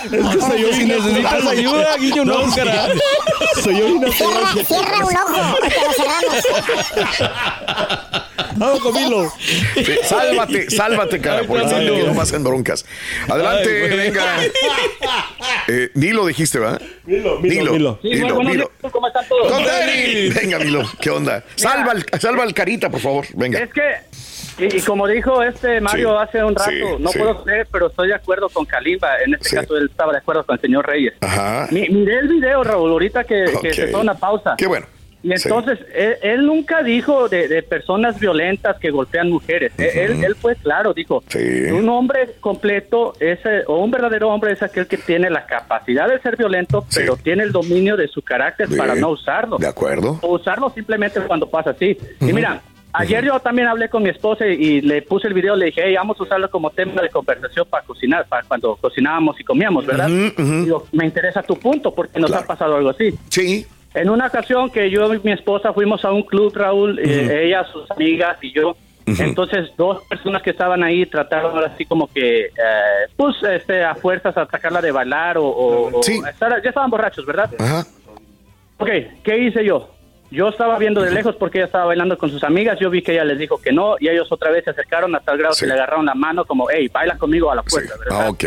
Es 0.04 0.36
que 0.36 0.42
soy 0.42 0.62
yo 0.62 0.74
Si 0.74 0.86
necesitas 0.86 1.46
ayuda, 1.48 1.98
Guillo, 1.98 2.26
no, 2.26 2.56
cara. 2.56 2.88
Soy 3.64 3.78
yo 3.80 3.88
una 3.88 4.12
Cierra, 4.12 4.52
cierra 4.66 4.98
un 5.06 5.18
ojo, 5.18 5.58
porque 5.60 5.76
lo 5.86 5.94
cerramos. 5.94 6.36
Vamos 8.58 8.80
conmigo. 8.80 9.32
Sí, 9.76 9.98
sálvate, 10.04 10.70
sálvate, 10.70 11.20
cara, 11.20 11.44
porque 11.48 11.66
Ay, 11.66 11.86
que 11.88 12.04
no. 12.08 12.16
pasen 12.16 12.44
broncas. 12.44 12.86
Adelante, 13.28 13.84
Ay, 13.92 13.98
venga. 13.98 14.24
Eh, 15.68 15.90
Milo 15.96 16.26
dijiste, 16.28 16.60
¿va? 16.60 16.80
Milo, 17.06 17.40
Milo, 17.40 17.74
Milo. 17.74 18.00
Sí, 18.02 18.10
Milo, 18.10 18.40
Milo. 18.42 18.72
¿cómo 18.92 19.08
están 19.08 19.28
todos? 19.28 19.52
Con 19.52 19.64
Dani. 19.64 20.30
Venga, 20.30 20.60
Milo, 20.60 20.84
¿qué 21.02 21.10
onda? 21.10 21.44
Salva 21.56 21.92
al, 21.92 22.06
salva 22.20 22.44
al 22.44 22.54
carita, 22.54 22.90
por 22.90 23.00
favor. 23.00 23.26
Venga. 23.34 23.60
Es 23.60 23.70
que, 23.74 23.82
y, 24.58 24.78
y 24.78 24.82
como 24.82 25.08
dijo 25.08 25.42
este 25.44 25.82
Mario 25.82 26.12
Sí, 26.12 26.24
hace 26.30 26.44
un 26.44 26.56
rato, 26.56 26.70
sí, 26.72 26.82
no 27.00 27.10
sí. 27.10 27.20
puedo 27.20 27.44
creer, 27.44 27.68
pero 27.72 27.88
estoy 27.88 28.08
de 28.10 28.16
acuerdo 28.16 28.48
con 28.50 28.66
Kalimba. 28.66 29.18
En 29.26 29.34
este 29.34 29.50
Sí. 29.50 29.56
caso, 29.56 29.76
él 29.76 29.88
estaba 29.92 30.12
de 30.14 30.20
acuerdo 30.20 30.46
con 30.46 30.56
el 30.56 30.62
señor 30.62 30.86
Reyes. 30.88 31.14
Ajá. 31.22 31.68
Mi- 31.72 31.90
miré 31.90 32.20
el 32.20 32.28
video, 32.30 32.64
Raúl, 32.64 32.92
ahorita 32.92 33.24
que, 33.24 33.46
que 33.62 33.74
se 33.74 33.88
fue 33.88 34.00
una 34.02 34.14
pausa. 34.16 34.56
Qué 34.58 34.68
bueno. 34.68 34.86
Y 35.26 35.32
entonces, 35.34 35.80
él, 35.96 36.18
él 36.22 36.46
nunca 36.46 36.84
dijo 36.84 37.28
de, 37.28 37.48
de 37.48 37.64
personas 37.64 38.20
violentas 38.20 38.78
que 38.80 38.92
golpean 38.92 39.30
mujeres. 39.32 39.74
él, 39.80 40.24
él 40.24 40.36
fue 40.36 40.56
claro, 40.56 40.94
dijo, 40.94 41.24
Sí. 41.30 41.40
un 41.72 41.90
hombre 41.90 42.36
completo, 42.40 43.14
es, 43.20 43.40
eh, 43.44 43.64
o 43.66 43.80
un 43.84 43.90
verdadero 43.90 44.30
hombre 44.30 44.54
es 44.54 44.62
aquel 44.62 44.86
que 44.88 44.98
tiene 44.98 45.32
la 45.32 45.48
capacidad 45.48 46.08
de 46.08 46.20
ser 46.20 46.38
violento, 46.38 46.86
Sí. 46.90 47.00
pero 47.00 47.18
tiene 47.18 47.42
el 47.44 47.52
dominio 47.52 47.98
de 47.98 48.08
su 48.08 48.22
carácter 48.22 48.68
para 48.78 48.94
no 48.94 49.10
usarlo. 49.10 49.58
De 49.58 49.66
acuerdo. 49.68 50.20
O 50.22 50.36
usarlo 50.36 50.70
simplemente 50.70 51.20
cuando 51.22 51.50
pasa 51.50 51.72
así. 51.72 51.98
Y 52.22 52.32
mira, 52.32 52.62
ayer 52.94 53.26
yo 53.26 53.40
también 53.40 53.68
hablé 53.68 53.90
con 53.90 54.04
mi 54.04 54.10
esposa 54.10 54.46
y, 54.46 54.82
le 54.82 55.02
puse 55.02 55.28
el 55.28 55.34
video, 55.34 55.56
le 55.56 55.66
dije, 55.68 55.82
hey, 55.86 55.96
vamos 55.96 56.20
a 56.20 56.24
usarlo 56.24 56.52
como 56.52 56.70
tema 56.70 57.02
de 57.02 57.10
conversación 57.10 57.66
para 57.68 57.84
cocinar, 57.84 58.28
para 58.28 58.44
cuando 58.44 58.76
cocinábamos 58.76 59.40
y 59.40 59.44
comíamos, 59.44 59.88
¿verdad? 59.88 60.08
Digo, 60.08 60.86
me 60.92 61.06
interesa 61.06 61.42
tu 61.42 61.56
punto 61.58 61.94
porque 61.96 62.20
nos 62.20 62.30
Claro. 62.30 62.44
ha 62.44 62.48
pasado 62.48 62.76
algo 62.76 62.90
así. 62.92 63.12
Sí. 63.30 63.66
En 63.96 64.10
una 64.10 64.28
ocasión 64.28 64.70
que 64.70 64.90
yo 64.92 65.14
y 65.14 65.20
mi 65.24 65.32
esposa 65.32 65.72
fuimos 65.74 66.04
a 66.06 66.12
un 66.12 66.24
club, 66.24 66.54
Raúl, 66.56 67.00
eh, 67.00 67.46
ella, 67.46 67.64
sus 67.72 67.90
amigas 67.92 68.38
y 68.42 68.52
yo. 68.54 68.76
Entonces, 69.08 69.70
dos 69.78 70.02
personas 70.10 70.42
que 70.42 70.50
estaban 70.50 70.84
ahí 70.84 71.06
trataron 71.06 71.52
ahora 71.56 71.68
así 71.74 71.86
como 71.86 72.08
que, 72.08 72.46
eh, 72.46 72.50
pues, 73.16 73.36
este, 73.44 73.84
a 73.84 73.94
fuerzas 73.96 74.36
a 74.36 74.48
sacarla 74.48 74.82
de 74.82 74.92
bailar 74.92 75.38
o, 75.38 75.46
o- 75.46 76.00
o 76.00 76.04
Sí. 76.04 76.20
estar- 76.28 76.62
ya 76.64 76.70
estaban 76.70 76.90
borrachos, 76.90 77.26
¿verdad? 77.26 77.50
Ajá. 77.60 77.86
Ok, 78.78 78.90
¿qué 79.24 79.38
hice 79.38 79.64
yo? 79.64 79.90
Yo 80.32 80.50
estaba 80.50 80.78
viendo 80.80 81.02
de 81.02 81.12
lejos 81.12 81.36
porque 81.36 81.60
ella 81.60 81.68
estaba 81.68 81.86
bailando 81.86 82.18
con 82.18 82.30
sus 82.30 82.44
amigas, 82.44 82.78
yo 82.80 82.90
vi 82.90 83.02
que 83.02 83.14
ella 83.14 83.24
les 83.24 83.38
dijo 83.38 83.62
que 83.62 83.72
no 83.72 83.96
y 84.00 84.10
ellos 84.10 84.28
otra 84.32 84.50
vez 84.52 84.64
se 84.64 84.72
acercaron 84.72 85.16
hasta 85.16 85.32
el 85.32 85.38
grado 85.38 85.54
Sí. 85.54 85.62
que 85.62 85.68
le 85.68 85.74
agarraron 85.74 86.06
la 86.06 86.16
mano 86.16 86.46
como, 86.46 86.68
hey, 86.70 86.90
baila 86.92 87.18
conmigo 87.18 87.52
a 87.52 87.56
la 87.56 87.62
Sí. 87.64 87.70
puerta, 87.70 87.94
¿verdad? 88.00 88.22
Ah, 88.26 88.30
ok. 88.30 88.44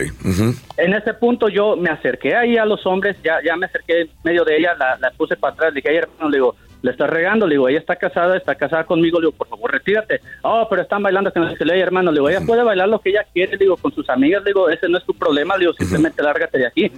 En 0.77 0.93
ese 0.95 1.15
punto 1.15 1.49
yo 1.49 1.77
me 1.77 1.89
acerqué 1.91 2.35
ahí 2.35 2.57
a 2.59 2.65
los 2.65 2.85
hombres, 2.85 3.17
ya, 3.23 3.39
ya 3.45 3.57
me 3.57 3.67
acerqué 3.67 4.03
en 4.03 4.11
medio 4.25 4.45
de 4.45 4.59
ella, 4.59 4.75
la, 4.79 4.97
la 4.99 5.11
puse 5.13 5.37
para 5.37 5.55
atrás, 5.55 5.73
le 5.73 5.77
dije, 5.81 5.89
"Ay, 5.91 5.97
hermano, 5.99 6.29
le 6.31 6.37
digo, 6.37 6.57
le 6.81 6.91
estás 6.93 7.11
regando, 7.11 7.47
le 7.47 7.55
digo, 7.55 7.69
ella 7.69 7.79
está 7.81 7.97
casada, 7.97 8.37
está 8.37 8.55
casada 8.55 8.85
conmigo, 8.85 9.21
le 9.21 9.27
digo, 9.27 9.37
por 9.37 9.49
favor, 9.49 9.73
retírate. 9.73 10.21
Oh, 10.43 10.67
pero 10.71 10.83
están 10.83 11.03
bailando 11.03 11.33
que 11.33 11.41
no 11.41 11.53
qué, 11.55 11.65
le 11.65 11.79
hermano, 11.81 12.11
le 12.13 12.17
digo, 12.19 12.29
ella 12.29 12.41
puede 12.47 12.63
bailar 12.63 12.89
lo 12.89 13.01
que 13.01 13.11
ella 13.11 13.27
quiere, 13.33 13.53
le 13.53 13.59
digo, 13.59 13.77
con 13.77 13.93
sus 13.93 14.09
amigas, 14.09 14.43
le 14.45 14.51
digo, 14.51 14.69
ese 14.71 14.89
no 14.89 14.99
es 14.99 15.05
tu 15.05 15.13
problema, 15.15 15.57
le 15.57 15.61
digo, 15.67 15.73
simplemente 15.73 16.23
lárgate 16.23 16.59
de 16.59 16.67
aquí. 16.67 16.93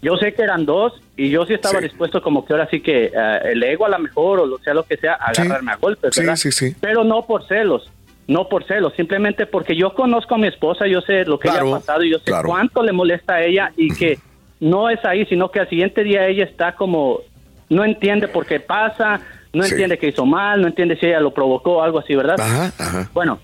Yo 0.00 0.16
sé 0.16 0.32
que 0.32 0.42
eran 0.42 0.64
dos 0.64 0.94
y 1.16 1.28
yo 1.30 1.44
sí 1.46 1.54
estaba 1.54 1.78
Sí. 1.78 1.84
dispuesto 1.84 2.22
como 2.22 2.44
que 2.44 2.52
ahora 2.54 2.68
sí 2.70 2.80
que 2.80 3.06
eh, 3.14 3.38
el 3.44 3.62
ego 3.62 3.84
a 3.86 3.90
lo 3.90 3.98
mejor 3.98 4.40
o 4.40 4.46
lo 4.46 4.58
sea 4.58 4.72
lo 4.74 4.84
que 4.84 4.96
sea, 4.96 5.18
Sí. 5.34 5.42
agarrarme 5.42 5.72
a 5.72 5.76
golpes, 5.76 6.14
Sí, 6.14 6.20
¿verdad? 6.20 6.36
sí, 6.36 6.50
sí. 6.52 6.74
Pero 6.80 7.04
no 7.04 7.26
por 7.26 7.46
celos. 7.46 7.90
No 8.26 8.46
por 8.48 8.64
celos, 8.64 8.92
simplemente 8.94 9.46
porque 9.46 9.74
yo 9.74 9.94
conozco 9.94 10.34
a 10.34 10.38
mi 10.38 10.48
esposa, 10.48 10.86
yo 10.86 11.00
sé 11.00 11.24
lo 11.24 11.38
que 11.38 11.48
Claro, 11.48 11.66
ella 11.66 11.76
ha 11.76 11.80
pasado 11.80 12.04
y 12.04 12.10
yo 12.10 12.18
sé 12.18 12.24
claro. 12.26 12.48
cuánto 12.48 12.82
le 12.82 12.92
molesta 12.92 13.36
a 13.36 13.42
ella 13.42 13.72
y 13.76 13.88
que 13.94 14.18
no 14.60 14.90
es 14.90 15.02
ahí, 15.04 15.24
sino 15.26 15.50
que 15.50 15.60
al 15.60 15.68
siguiente 15.70 16.02
día 16.04 16.26
ella 16.26 16.44
está 16.44 16.72
como, 16.74 17.20
no 17.70 17.84
entiende 17.84 18.28
por 18.28 18.46
qué 18.46 18.60
pasa, 18.60 19.20
no 19.52 19.62
Sí. 19.62 19.72
entiende 19.72 19.98
que 19.98 20.08
hizo 20.08 20.26
mal, 20.26 20.60
no 20.60 20.66
entiende 20.68 20.96
si 20.96 21.06
ella 21.06 21.20
lo 21.20 21.32
provocó 21.32 21.76
o 21.78 21.82
algo 21.82 21.98
así, 21.98 22.14
¿verdad? 22.14 22.40
Ajá, 22.40 22.72
ajá. 22.78 23.10
Bueno, 23.14 23.38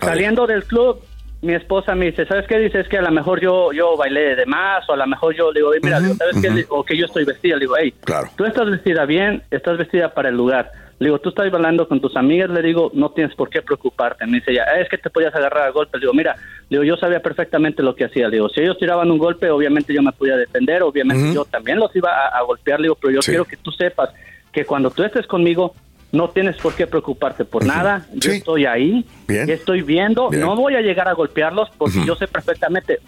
A 0.00 0.06
saliendo 0.06 0.46
del 0.46 0.64
club, 0.64 1.00
mi 1.42 1.54
esposa 1.54 1.94
me 1.94 2.06
dice, 2.06 2.24
¿sabes 2.26 2.46
qué? 2.46 2.58
Dice, 2.58 2.80
es 2.80 2.88
que 2.88 2.98
a 2.98 3.02
lo 3.02 3.10
mejor 3.10 3.40
yo, 3.40 3.72
yo 3.72 3.96
bailé 3.96 4.36
de 4.36 4.46
más 4.46 4.88
o 4.88 4.92
a 4.92 4.96
lo 4.96 5.06
mejor 5.06 5.34
yo 5.34 5.50
le 5.52 5.58
digo, 5.60 5.74
"Ey, 5.74 5.80
mira, 5.82 5.98
¿sabes 6.00 6.36
qué? 6.40 6.66
O 6.68 6.84
que 6.84 6.96
yo 6.96 7.06
estoy 7.06 7.24
vestida, 7.24 7.56
le 7.56 7.60
digo, 7.62 7.74
hey, 7.78 7.92
Claro. 8.04 8.28
tú 8.36 8.44
estás 8.44 8.70
vestida 8.70 9.04
bien, 9.06 9.42
estás 9.50 9.76
vestida 9.76 10.14
para 10.14 10.28
el 10.28 10.36
lugar. 10.36 10.70
Le 11.02 11.08
digo, 11.08 11.18
tú 11.18 11.30
estás 11.30 11.50
bailando 11.50 11.88
con 11.88 12.00
tus 12.00 12.14
amigas, 12.16 12.48
le 12.48 12.62
digo, 12.62 12.92
no 12.94 13.10
tienes 13.10 13.34
por 13.34 13.50
qué 13.50 13.60
preocuparte. 13.60 14.24
Me 14.24 14.38
dice 14.38 14.52
ella, 14.52 14.64
es 14.80 14.88
que 14.88 14.98
te 14.98 15.10
podías 15.10 15.34
agarrar 15.34 15.64
a 15.66 15.70
golpes. 15.70 15.94
Le 15.94 16.06
digo, 16.06 16.14
mira, 16.14 16.36
le 16.68 16.78
digo, 16.78 16.84
yo 16.84 16.96
sabía 16.96 17.20
perfectamente 17.20 17.82
lo 17.82 17.96
que 17.96 18.04
hacía. 18.04 18.28
Le 18.28 18.36
digo, 18.36 18.48
si 18.50 18.60
ellos 18.60 18.78
tiraban 18.78 19.10
un 19.10 19.18
golpe, 19.18 19.50
obviamente 19.50 19.92
yo 19.92 20.00
me 20.00 20.12
podía 20.12 20.36
defender, 20.36 20.82
obviamente 20.84 21.34
yo 21.34 21.44
también 21.44 21.80
los 21.80 21.94
iba 21.96 22.08
a, 22.10 22.38
a 22.38 22.42
golpear. 22.42 22.78
Le 22.78 22.84
digo, 22.84 22.94
pero 23.00 23.14
yo 23.14 23.20
Sí. 23.22 23.32
quiero 23.32 23.44
que 23.44 23.56
tú 23.56 23.72
sepas 23.72 24.10
que 24.52 24.64
cuando 24.64 24.90
tú 24.92 25.02
estés 25.02 25.26
conmigo, 25.26 25.74
no 26.12 26.28
tienes 26.30 26.56
por 26.58 26.74
qué 26.74 26.86
preocuparte 26.86 27.44
por 27.44 27.64
nada. 27.64 28.06
Yo 28.14 28.30
estoy 28.30 28.66
ahí, 28.66 29.04
Bien. 29.26 29.50
estoy 29.50 29.82
viendo. 29.82 30.28
Bien. 30.28 30.42
No 30.42 30.54
voy 30.54 30.76
a 30.76 30.82
llegar 30.82 31.08
a 31.08 31.14
golpearlos 31.14 31.68
porque 31.78 32.04
yo 32.06 32.14
sé 32.14 32.28
perfectamente. 32.28 33.00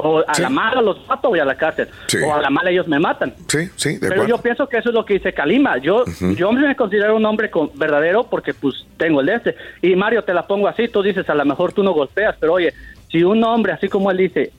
O 0.00 0.22
a 0.26 0.32
Sí. 0.34 0.42
la 0.42 0.48
mala 0.48 0.80
los 0.80 1.04
mato 1.08 1.28
voy 1.28 1.40
a 1.40 1.44
la 1.44 1.56
cárcel. 1.56 1.88
Sí. 2.06 2.18
O 2.24 2.32
a 2.32 2.40
la 2.40 2.50
mala 2.50 2.70
ellos 2.70 2.86
me 2.86 3.00
matan. 3.00 3.34
Sí, 3.48 3.68
sí, 3.74 3.94
de 3.94 4.00
Pero 4.00 4.12
acuerdo. 4.22 4.36
yo 4.36 4.42
pienso 4.42 4.68
que 4.68 4.78
eso 4.78 4.90
es 4.90 4.94
lo 4.94 5.04
que 5.04 5.14
dice 5.14 5.32
Kalima. 5.32 5.78
Yo, 5.78 6.04
yo 6.36 6.52
me 6.52 6.76
considero 6.76 7.16
un 7.16 7.26
hombre 7.26 7.50
con- 7.50 7.70
verdadero 7.74 8.24
porque 8.24 8.54
pues 8.54 8.86
tengo 8.96 9.20
el 9.20 9.26
de 9.26 9.34
este. 9.34 9.56
Y 9.82 9.96
Mario, 9.96 10.22
te 10.22 10.32
la 10.32 10.46
pongo 10.46 10.68
así, 10.68 10.86
tú 10.88 11.02
dices, 11.02 11.28
a 11.28 11.34
lo 11.34 11.44
mejor 11.44 11.72
tú 11.72 11.82
no 11.82 11.92
golpeas, 11.92 12.36
pero 12.38 12.52
oye, 12.54 12.72
si 13.10 13.24
un 13.24 13.42
hombre, 13.42 13.72
así 13.72 13.88
como 13.88 14.10
él 14.10 14.18
dice, 14.18 14.52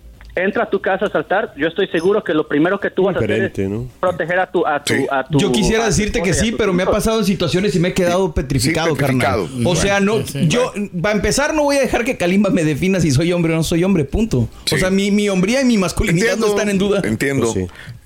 entra 0.43 0.63
a 0.63 0.69
tu 0.69 0.80
casa 0.82 1.06
a 1.06 1.10
saltar, 1.10 1.54
yo 1.58 1.67
estoy 1.67 1.88
seguro 1.88 2.23
que 2.23 2.34
lo 2.34 2.47
primero 2.47 2.80
que 2.80 2.89
tú 2.89 3.04
vas 3.04 3.15
a 3.15 3.19
hacer 3.19 3.32
es 3.58 3.69
proteger 3.99 4.39
a 4.39 4.52
tu... 4.52 4.65
A 4.65 4.84
tu, 4.84 4.93
a 5.10 5.23
tu 5.25 5.39
Yo 5.39 5.52
quisiera 5.52 5.86
decirte 5.86 6.21
que 6.21 6.34
sí, 6.34 6.52
pero 6.52 6.73
me 6.73 6.84
ha 6.84 6.88
pasado 6.88 7.19
en 7.19 7.25
situaciones 7.25 7.75
y 7.75 7.80
me 7.80 7.89
he 7.89 7.93
quedado 7.93 8.34
petrificado, 8.34 8.95
petrificado. 8.95 9.45
carnal. 9.45 9.67
O 9.67 9.75
sea, 9.75 9.99
no, 9.99 10.19
yo, 10.47 10.73
para 11.02 11.15
empezar, 11.15 11.54
no 11.54 11.63
voy 11.63 11.78
a 11.78 11.82
dejar 11.82 12.04
que 12.04 12.17
Kalimba 12.17 12.49
me 12.49 12.63
defina 12.63 12.99
si 12.99 13.12
soy 13.12 13.32
hombre 13.32 13.54
o 13.54 13.56
no 13.58 13.63
soy 13.63 13.84
hombre, 13.84 14.06
punto. 14.06 14.47
O 14.71 14.78
sea, 14.78 14.89
mi, 14.89 15.12
mi 15.12 15.30
hombría 15.30 15.62
y 15.62 15.65
mi 15.65 15.78
masculinidad 15.78 16.38
no 16.38 16.47
están 16.47 16.69
en 16.69 16.78
duda. 16.78 17.02
Entiendo. 17.04 17.54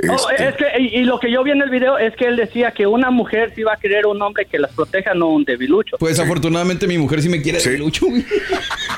Oh, 0.10 0.30
es 0.38 0.56
que, 0.56 0.66
y, 0.80 1.00
y 1.00 1.04
lo 1.04 1.20
que 1.20 1.32
yo 1.32 1.44
vi 1.44 1.52
en 1.52 1.62
el 1.62 1.70
video 1.70 1.98
es 1.98 2.16
que 2.16 2.26
él 2.26 2.36
decía 2.36 2.72
que 2.72 2.86
una 2.88 3.10
mujer 3.10 3.54
sí 3.56 3.64
va 3.64 3.74
a 3.74 3.78
querer 3.78 4.06
un 4.06 4.22
hombre 4.22 4.46
que 4.46 4.60
las 4.60 4.72
proteja, 4.72 5.14
no 5.14 5.30
un 5.30 5.46
debilucho. 5.46 5.98
Pues 5.98 6.20
afortunadamente 6.20 6.88
mi 6.88 6.98
mujer 6.98 7.22
sí 7.22 7.30
me 7.30 7.42
quiere 7.42 7.60
de 7.60 7.78
lucho. 7.78 8.08
güey. 8.08 8.26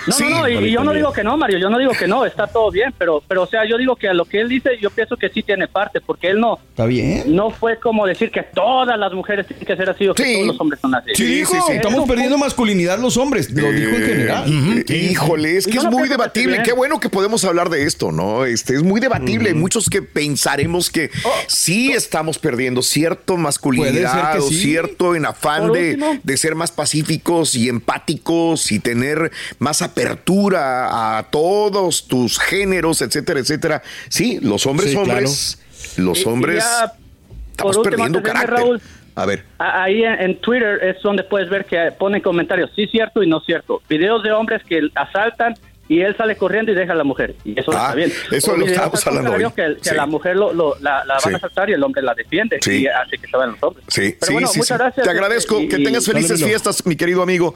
No, 0.07 0.29
no, 0.29 0.29
no, 0.41 0.49
y, 0.49 0.67
y 0.67 0.71
yo 0.71 0.83
no 0.83 0.93
digo 0.93 1.11
que 1.13 1.23
no, 1.23 1.37
Mario, 1.37 1.57
yo 1.57 1.69
no 1.69 1.77
digo 1.77 1.91
que 1.97 2.07
no, 2.07 2.25
está 2.25 2.47
todo 2.47 2.71
bien, 2.71 2.93
pero, 2.97 3.21
pero 3.27 3.43
o 3.43 3.47
sea, 3.47 3.65
yo 3.67 3.77
digo 3.77 3.95
que 3.95 4.07
a 4.07 4.13
lo 4.13 4.25
que 4.25 4.41
él 4.41 4.49
dice, 4.49 4.71
yo 4.81 4.89
pienso 4.89 5.15
que 5.17 5.29
sí 5.29 5.43
tiene 5.43 5.67
parte, 5.67 6.01
porque 6.01 6.27
él 6.29 6.39
no, 6.39 6.59
Está 6.69 6.85
bien. 6.85 7.35
no 7.35 7.49
fue 7.51 7.79
como 7.79 8.05
decir 8.05 8.31
que 8.31 8.43
todas 8.43 8.97
las 8.97 9.13
mujeres 9.13 9.47
tienen 9.47 9.65
que 9.65 9.75
ser 9.75 9.89
así 9.89 10.07
o 10.07 10.13
que 10.13 10.33
todos 10.35 10.47
los 10.47 10.59
hombres 10.59 10.79
son 10.81 10.95
así. 10.95 11.11
Sí, 11.15 11.25
dijo, 11.25 11.53
estamos 11.71 12.07
perdiendo 12.07 12.37
masculinidad 12.37 12.99
los 12.99 13.17
hombres. 13.17 13.49
Lo 13.51 13.71
dijo 13.71 13.89
en 13.95 14.03
Eh, 14.03 14.05
general. 14.05 14.83
Híjole, 14.89 15.57
es 15.57 15.65
que 15.65 15.73
Yo 15.73 15.79
es 15.79 15.85
no 15.85 15.91
muy 15.91 16.07
debatible. 16.09 16.61
Qué 16.63 16.73
bueno 16.73 16.99
que 16.99 17.09
podemos 17.09 17.43
hablar 17.45 17.69
de 17.69 17.83
esto, 17.83 18.11
¿no? 18.11 18.45
Este 18.45 18.75
es 18.75 18.83
muy 18.83 18.99
debatible. 19.01 19.49
Hay 19.49 19.55
muchos 19.55 19.89
que 19.89 20.01
pensaremos 20.01 20.89
que 20.89 21.09
Oh. 21.23 21.29
sí 21.47 21.91
estamos 21.91 22.37
perdiendo 22.39 22.81
cierto 22.81 23.37
masculinidad 23.37 24.39
o 24.39 24.47
sí. 24.49 24.55
cierto 24.55 25.15
en 25.15 25.25
afán 25.25 25.71
de, 25.71 25.97
de 26.23 26.37
ser 26.37 26.55
más 26.55 26.71
pacíficos 26.71 27.55
y 27.55 27.69
empáticos 27.69 28.71
y 28.71 28.79
tener 28.79 29.31
más 29.59 29.81
apertura 29.81 31.17
a 31.17 31.23
todos 31.29 32.07
tus 32.07 32.39
géneros, 32.39 33.01
etcétera, 33.05 33.39
etcétera. 33.39 33.81
Sí, 34.09 34.39
los 34.41 34.65
hombres, 34.65 34.91
Sí, 34.91 34.97
hombres, 34.97 35.59
los 35.97 36.17
Y- 36.19 36.21
y 36.21 36.25
hombres 36.25 36.63
ya, 36.63 36.91
estamos 37.51 37.77
por 37.77 37.85
último, 37.85 38.03
perdiendo 38.03 38.21
carácter. 38.23 38.49
Raúl, 38.55 38.81
A 39.17 39.25
ver. 39.25 39.45
Ahí 39.59 40.03
en, 40.03 40.13
en 40.21 40.41
Twitter 40.41 40.83
es 40.83 41.01
donde 41.01 41.23
puedes 41.23 41.49
ver 41.49 41.63
que 41.65 41.89
ponen 41.97 42.19
comentarios, 42.21 42.69
sí 42.75 42.85
cierto 42.87 43.23
y 43.23 43.27
no 43.29 43.39
cierto. 43.39 43.81
Videos 43.87 44.21
de 44.23 44.33
hombres 44.33 44.61
que 44.67 44.81
asaltan 44.93 45.55
y 45.87 46.01
él 46.01 46.17
sale 46.17 46.35
corriendo 46.35 46.73
y 46.73 46.75
deja 46.75 46.91
a 46.91 46.95
la 46.95 47.05
mujer. 47.05 47.33
Y 47.45 47.57
eso 47.57 47.71
Ah, 47.71 47.75
está 47.85 47.95
bien. 47.95 48.11
eso 48.31 48.51
O 48.51 48.57
lo 48.57 48.65
al 48.65 49.17
hablando 49.19 49.31
hoy. 49.31 49.53
Que, 49.55 49.77
que 49.81 49.89
Sí. 49.91 49.95
la 49.95 50.05
mujer 50.05 50.35
lo, 50.35 50.51
lo- 50.51 50.75
la, 50.81 51.05
la 51.05 51.13
van 51.13 51.21
Sí. 51.23 51.29
a 51.31 51.37
asaltar 51.37 51.69
y 51.69 51.73
el 51.73 51.83
hombre 51.83 52.01
la 52.01 52.13
defiende. 52.13 52.57
Sí. 52.61 52.81
Y 52.81 52.87
hace 52.87 53.17
que 53.17 53.27
se 53.27 53.37
los 53.51 53.63
hombres. 53.63 53.85
Sí, 53.87 54.15
Pero 54.19 54.25
sí, 54.27 54.33
bueno, 54.33 54.47
sí, 54.49 54.57
muchas 54.59 54.77
sí. 54.77 54.83
gracias. 54.83 55.03
Te 55.05 55.09
agradezco. 55.11 55.61
Y- 55.61 55.67
que 55.69 55.77
y- 55.79 55.83
tengas 55.85 56.05
felices 56.05 56.43
fiestas, 56.43 56.85
mi 56.85 56.97
querido 56.97 57.21
amigo. 57.21 57.55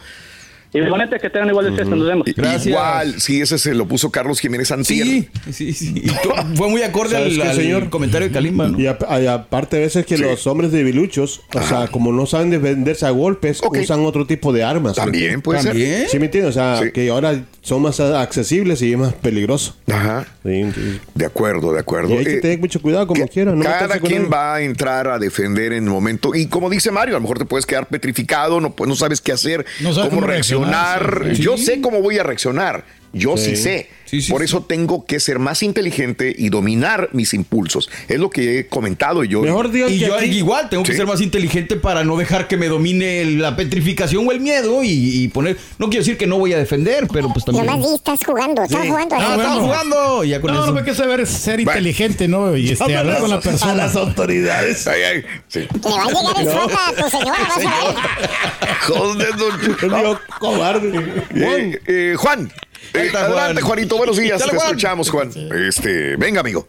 Igualmente 0.74 1.20
que 1.20 1.30
tengan 1.30 1.50
iguales 1.50 1.74
fiestas, 1.76 1.98
nos 1.98 2.08
vemos. 2.08 2.28
I- 2.28 2.70
Igual, 2.70 3.20
sí, 3.20 3.42
ese 3.42 3.58
se 3.58 3.74
lo 3.74 3.88
puso 3.88 4.12
Carlos 4.12 4.40
Jiménez 4.40 4.72
Antier. 4.72 5.06
Sí, 5.06 5.30
sí, 5.52 5.74
sí. 5.74 5.94
Y 6.06 6.10
Fue 6.56 6.70
muy 6.70 6.84
acorde 6.84 7.12
¿Sabes 7.16 7.40
al, 7.40 7.56
señor? 7.56 7.90
comentario 7.90 8.28
de 8.28 8.34
Kalimba, 8.34 8.68
¿no? 8.68 8.80
Y, 8.80 8.86
ap- 8.88 9.04
y 9.22 9.26
aparte 9.28 9.78
a 9.78 9.80
veces 9.80 10.06
que 10.06 10.18
los 10.18 10.46
hombres 10.48 10.72
debiluchos, 10.72 11.42
o 11.54 11.62
sea, 11.62 11.88
como 11.88 12.12
no 12.12 12.26
saben 12.26 12.50
defenderse 12.52 13.06
a 13.06 13.10
golpes, 13.10 13.62
usan 13.64 14.06
otro 14.06 14.28
tipo 14.28 14.54
de 14.54 14.64
armas. 14.64 14.96
También 14.96 15.42
puede 15.42 15.62
ser. 15.62 15.72
¿También? 15.72 16.06
Sí, 16.10 16.20
me 16.20 16.26
entiendes, 16.26 16.56
o 16.56 16.60
sea, 16.60 16.92
que 16.92 17.10
ahora 17.10 17.42
son 17.62 17.82
más 17.82 18.00
accesibles 18.00 18.82
y 18.82 18.92
es 18.92 18.98
más 18.98 19.14
peligroso. 19.14 19.76
Ajá. 19.92 20.26
De 20.44 21.26
acuerdo, 21.26 21.74
de 21.74 21.80
acuerdo. 21.80 22.14
Y 22.14 22.18
hay 22.18 22.24
que 22.26 22.34
Eh, 22.36 22.42
tener 22.42 22.60
mucho 22.60 22.82
cuidado 22.82 23.08
como 23.08 23.28
quiera. 23.28 23.54
No 23.54 23.64
Cada 23.64 24.00
quien 24.00 24.30
va 24.32 24.56
a 24.56 24.62
entrar 24.62 25.08
a 25.08 25.18
defender 25.20 25.74
en 25.74 25.84
el 25.86 25.90
momento. 25.90 26.34
Y 26.36 26.48
como 26.48 26.70
dice 26.70 26.92
Mario, 26.92 27.16
a 27.16 27.20
lo 27.20 27.22
mejor 27.22 27.40
te 27.40 27.46
puedes 27.46 27.66
quedar 27.66 27.88
petrificado, 27.88 28.60
no, 28.62 28.72
pues, 28.76 28.88
no 28.88 28.96
sabes 28.96 29.20
qué 29.22 29.32
hacer, 29.32 29.66
No 29.82 29.94
sabes 29.94 30.10
cómo 30.10 30.22
cómo 30.22 30.28
reaccionar. 30.32 30.59
Reaccionar, 30.66 31.32
sí. 31.36 31.42
Yo 31.42 31.58
sé 31.58 31.82
cómo 31.82 32.02
voy 32.02 32.18
a 32.20 32.24
reaccionar. 32.24 32.84
Yo 33.14 33.38
sí, 33.38 33.56
Sí. 33.56 34.22
sé. 34.22 34.32
Por 34.32 34.42
eso 34.42 34.64
tengo 34.64 35.06
que 35.06 35.20
ser 35.20 35.38
más 35.38 35.62
inteligente 35.62 36.34
y 36.36 36.50
dominar 36.50 37.10
mis 37.12 37.36
impulsos. 37.36 37.92
Es 38.08 38.18
lo 38.18 38.32
que 38.32 38.60
he 38.60 38.68
comentado 38.68 39.24
yo. 39.24 39.44
y 39.88 40.00
yo 40.00 40.20
igual 40.22 40.68
tengo 40.70 40.84
que 40.84 40.94
ser 40.96 41.06
más 41.06 41.22
inteligente 41.22 41.76
para 41.76 42.04
no 42.04 42.18
dejar 42.18 42.48
que 42.48 42.58
me 42.58 42.68
domine 42.68 43.24
la 43.26 43.56
petrificación 43.56 44.28
o 44.28 44.32
el 44.32 44.40
miedo 44.40 44.84
y, 44.84 44.90
y 45.24 45.28
poner. 45.28 45.58
No 45.78 45.90
quiero 45.90 46.02
decir 46.04 46.18
que 46.18 46.26
no 46.26 46.40
voy 46.40 46.54
a 46.54 46.58
defender, 46.58 47.08
pero 47.14 47.32
pues 47.32 47.46
también. 47.46 47.68
Di, 47.80 47.94
estás 47.94 48.20
jugando, 48.26 48.64
estás 48.64 48.88
jugando. 48.88 49.16
Ah, 49.16 49.20
estás 49.20 49.38
estamos 49.38 49.64
jugando. 49.64 50.24
Y 50.24 50.30
ya 50.30 50.42
con 50.42 50.54
No, 50.54 50.64
eso. 50.64 50.72
no 50.72 50.80
hay 50.80 50.86
que 50.86 50.96
saber 50.96 51.28
ser 51.28 51.60
inteligente, 51.60 52.28
¿no? 52.28 52.58
Y 52.58 52.72
este, 52.72 52.96
hablar 52.96 53.20
con 53.20 53.30
la 53.30 53.40
persona. 53.40 53.74
A 53.74 53.76
las 53.76 53.96
autoridades. 53.96 54.88
Ay, 54.88 55.02
ay, 55.04 55.24
sí. 55.48 55.60
Le 55.60 55.80
va 55.82 56.04
a 56.04 56.08
llegar 56.08 56.40
el 56.40 56.46
No. 56.46 56.62
A 56.64 56.94
tu 57.04 57.10
señora, 57.10 57.38
vas 57.48 57.58
a 57.58 57.60
ver. 57.60 58.70
Joder, 58.88 59.36
don- 59.36 60.20
cobarde. 60.40 61.24
Eh, 61.36 61.80
eh, 61.88 62.16
Juan. 62.18 62.52
Eh, 62.94 63.12
adelante, 63.16 63.62
Juan. 63.62 63.64
Juanito. 63.64 63.98
Buenos 63.98 64.18
días. 64.18 64.40
Dale, 64.40 64.52
Te 64.52 64.58
Juan. 64.58 64.68
escuchamos, 64.70 65.10
Juan. 65.10 65.32
Este, 65.68 66.16
venga, 66.18 66.42
amigo. 66.42 66.66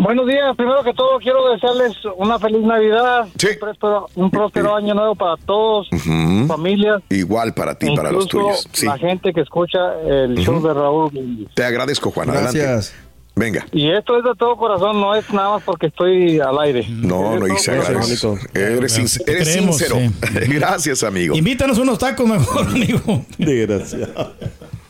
Buenos 0.00 0.28
días, 0.28 0.54
primero 0.56 0.84
que 0.84 0.94
todo 0.94 1.18
quiero 1.18 1.50
desearles 1.50 1.96
una 2.18 2.38
feliz 2.38 2.60
Navidad, 2.62 3.22
un, 3.24 3.58
próspero, 3.58 4.06
un 4.14 4.30
próspero 4.30 4.76
año 4.76 4.94
nuevo 4.94 5.16
para 5.16 5.36
todos, 5.44 5.88
Ujú. 5.92 6.46
familias, 6.46 7.02
Igual 7.08 7.52
para 7.52 7.76
ti, 7.76 7.96
para 7.96 8.12
los 8.12 8.26
incluso 8.26 8.46
tuyos. 8.46 8.68
Sí. 8.72 8.86
la 8.86 8.96
gente 8.96 9.32
que 9.32 9.40
escucha 9.40 9.78
el 10.06 10.36
show 10.36 10.62
de 10.62 10.72
Raúl. 10.72 11.48
Te 11.52 11.64
agradezco, 11.64 12.12
Juan. 12.12 12.30
Adelante. 12.30 12.60
Gracias. 12.60 12.94
Venga. 13.38 13.64
Y 13.72 13.90
esto 13.90 14.18
es 14.18 14.24
de 14.24 14.34
todo 14.36 14.56
corazón, 14.56 15.00
no 15.00 15.14
es 15.14 15.30
nada 15.32 15.50
más 15.50 15.62
porque 15.62 15.86
estoy 15.86 16.40
al 16.40 16.58
aire. 16.60 16.84
No, 16.88 17.38
no, 17.38 17.46
y 17.46 17.56
se 17.58 17.70
agradece. 17.72 18.28
Eres, 18.54 19.22
Te 19.24 19.32
eres 19.32 19.48
creemos, 19.48 19.76
sincero. 19.78 19.96
sí. 20.00 20.38
Gracias, 20.52 21.02
amigo. 21.04 21.36
Invítanos 21.36 21.78
unos 21.78 21.98
tacos 21.98 22.26
mejor, 22.28 22.66
amigo. 22.68 23.24
Desgraciado. 23.38 24.34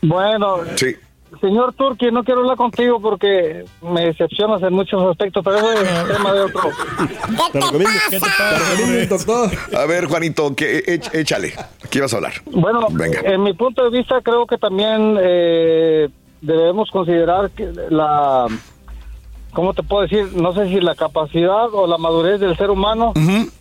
Bueno, 0.01 0.59
Sí. 0.77 0.95
señor 1.41 1.75
Turki, 1.75 2.11
no 2.11 2.25
quiero 2.25 2.41
hablar 2.41 2.57
contigo 2.57 3.01
porque 3.03 3.65
me 3.83 4.07
decepcionas 4.07 4.63
en 4.63 4.73
muchos 4.73 5.03
aspectos, 5.11 5.45
pero 5.45 5.59
eso 5.59 5.73
es 5.73 6.17
tema 6.17 6.33
de 6.33 6.41
otro. 6.41 6.71
¿Qué 7.53 7.59
te 8.11 8.19
pasa? 8.21 9.51
A 9.77 9.87
ver, 9.87 10.07
Juanito, 10.07 10.55
que, 10.55 10.85
ech- 10.85 11.11
échale. 11.15 11.53
Aquí 11.85 12.01
vas 12.01 12.13
a 12.13 12.17
hablar. 12.17 12.33
Bueno, 12.47 12.87
Venga. 12.91 13.21
en 13.25 13.43
mi 13.43 13.53
punto 13.53 13.85
de 13.91 13.99
vista 13.99 14.21
creo 14.23 14.47
que 14.47 14.57
también 14.59 15.17
eh, 15.21 16.09
debemos 16.53 16.91
considerar 16.91 17.51
que 17.51 17.71
la, 17.91 18.47
¿cómo 19.53 19.75
te 19.75 19.83
puedo 19.83 20.03
decir? 20.03 20.27
No 20.35 20.53
sé 20.53 20.69
si 20.69 20.81
la 20.81 20.95
capacidad 20.95 21.67
o 21.73 21.87
la 21.87 21.99
madurez 21.99 22.41
del 22.41 22.57
ser 22.57 22.71
humano, 22.71 23.13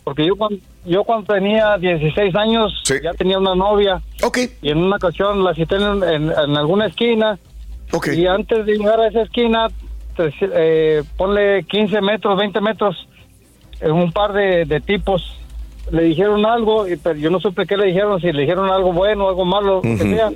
porque 0.04 0.26
yo 0.26 0.36
cuando, 0.36 0.58
yo 0.84 1.04
cuando 1.04 1.32
tenía 1.34 1.76
16 1.78 2.34
años 2.36 2.72
ya 3.02 3.12
tenía 3.12 3.38
una 3.38 3.54
novia. 3.54 4.00
Y 4.62 4.70
en 4.70 4.78
una 4.78 4.96
ocasión 4.96 5.44
la 5.44 5.54
cité 5.54 5.76
en, 5.76 6.02
en- 6.02 6.30
en 6.32 6.56
alguna 6.56 6.86
esquina. 6.86 7.38
Y 8.14 8.26
antes 8.26 8.66
de 8.66 8.76
llegar 8.76 9.00
a 9.00 9.08
esa 9.08 9.22
esquina, 9.22 9.68
eh, 10.40 11.02
ponle 11.16 11.64
15 11.64 12.00
metros, 12.00 12.36
20 12.38 12.60
metros, 12.60 13.08
eh, 13.80 13.90
un 13.90 14.12
par 14.12 14.32
de, 14.32 14.64
de 14.64 14.80
tipos 14.80 15.34
le 15.90 16.02
dijeron 16.02 16.44
algo, 16.44 16.86
y, 16.86 16.96
pero 16.96 17.18
yo 17.18 17.30
no 17.30 17.40
supe 17.40 17.64
qué 17.66 17.76
le 17.78 17.86
dijeron, 17.86 18.20
si 18.20 18.30
le 18.30 18.42
dijeron 18.42 18.70
algo 18.70 18.92
bueno, 18.92 19.26
algo 19.28 19.46
malo, 19.46 19.76
lo 19.76 19.80
que 19.82 20.14
sea. 20.14 20.30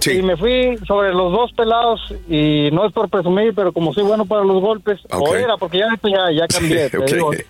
Ujú. 0.00 0.10
Y 0.18 0.22
me 0.22 0.36
fui 0.36 0.76
sobre 0.86 1.12
los 1.12 1.30
dos 1.32 1.52
pelados 1.52 2.00
y 2.28 2.70
no 2.72 2.86
es 2.86 2.92
por 2.92 3.08
presumir, 3.08 3.54
pero 3.54 3.72
como 3.72 3.92
soy 3.92 4.02
bueno 4.04 4.24
para 4.26 4.42
los 4.44 4.60
golpes, 4.60 4.98
o 5.10 5.34
era, 5.34 5.56
porque 5.56 5.78
ya, 5.78 5.88
ya, 6.02 6.30
ya 6.32 6.46
cambié, 6.48 6.88
Sí, 6.88 6.96
te 7.06 7.14
digo, 7.14 7.30
de- 7.32 7.44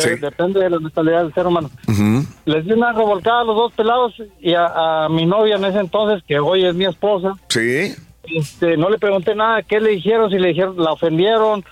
Sí. 0.00 0.08
depende 0.20 0.60
de 0.60 0.70
la 0.70 0.78
mentalidad 0.78 1.22
del 1.24 1.34
ser 1.34 1.46
humano. 1.46 1.70
Les 2.44 2.64
di 2.64 2.72
una 2.72 2.92
revolcada 2.92 3.40
a 3.40 3.44
los 3.44 3.56
dos 3.56 3.72
pelados 3.72 4.14
y 4.40 4.54
a, 4.54 5.04
a 5.04 5.08
mi 5.08 5.26
novia 5.26 5.56
en 5.56 5.64
ese 5.64 5.78
entonces, 5.80 6.22
que 6.26 6.38
hoy 6.38 6.64
es 6.64 6.74
mi 6.74 6.84
esposa, 6.84 7.32
Sí. 7.48 7.94
este, 8.36 8.76
no 8.76 8.90
le 8.90 8.98
pregunté 8.98 9.34
nada, 9.34 9.62
qué 9.62 9.80
le 9.80 9.90
dijeron, 9.90 10.30
si 10.30 10.38
le 10.38 10.48
dijeron, 10.48 10.76
la 10.76 10.92
ofendieron 10.92 11.64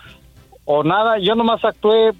o 0.64 0.84
nada, 0.84 1.18
yo 1.18 1.34
nomás 1.34 1.64
actué 1.64 2.12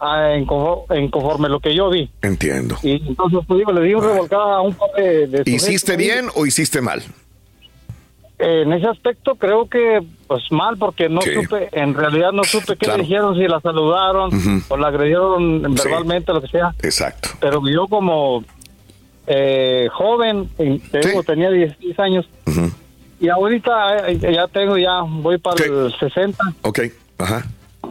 ah, 0.00 0.32
en, 0.34 0.46
confor- 0.46 0.84
en 0.90 1.08
conforme 1.08 1.48
lo 1.48 1.60
que 1.60 1.74
yo 1.74 1.88
vi. 1.88 2.10
Entiendo. 2.20 2.76
Y 2.82 2.92
entonces, 3.08 3.40
pues 3.46 3.58
digo, 3.58 3.72
le 3.72 3.80
di 3.82 3.94
una 3.94 4.08
revolcada 4.08 4.56
a 4.56 4.60
un 4.60 4.74
par 4.74 4.90
de... 4.96 5.26
de 5.28 5.42
¿Hiciste 5.46 5.96
bien 5.96 6.26
o 6.34 6.44
hiciste 6.44 6.80
mal? 6.82 7.02
En 8.38 8.72
ese 8.72 8.88
aspecto 8.88 9.36
creo 9.36 9.68
que 9.68 10.00
pues 10.26 10.42
mal 10.50 10.76
porque 10.76 11.08
no 11.08 11.20
Sí. 11.20 11.34
supe, 11.34 11.68
en 11.72 11.94
realidad 11.94 12.32
no 12.32 12.42
supe 12.42 12.72
qué 12.76 12.86
Claro. 12.86 12.96
le 12.98 13.04
dijeron, 13.04 13.36
si 13.36 13.46
la 13.46 13.60
saludaron 13.60 14.30
o 14.68 14.76
la 14.76 14.88
agredieron 14.88 15.60
Sí. 15.76 15.82
verbalmente, 15.84 16.32
lo 16.32 16.40
que 16.42 16.48
sea. 16.48 16.74
Exacto. 16.82 17.28
Pero 17.40 17.62
yo 17.68 17.86
como 17.86 18.42
eh, 19.26 19.88
joven, 19.92 20.50
en- 20.58 20.80
te 20.80 20.98
digo, 21.00 21.22
tenía 21.22 21.50
16 21.50 21.98
años 21.98 22.28
y 23.20 23.28
ahorita 23.28 24.08
eh, 24.10 24.18
ya 24.34 24.46
tengo, 24.48 24.76
ya 24.76 25.00
voy 25.02 25.38
para 25.38 25.64
el 25.64 25.94
60. 25.98 26.44
Ok. 26.62 26.80
Ajá. 27.18 27.42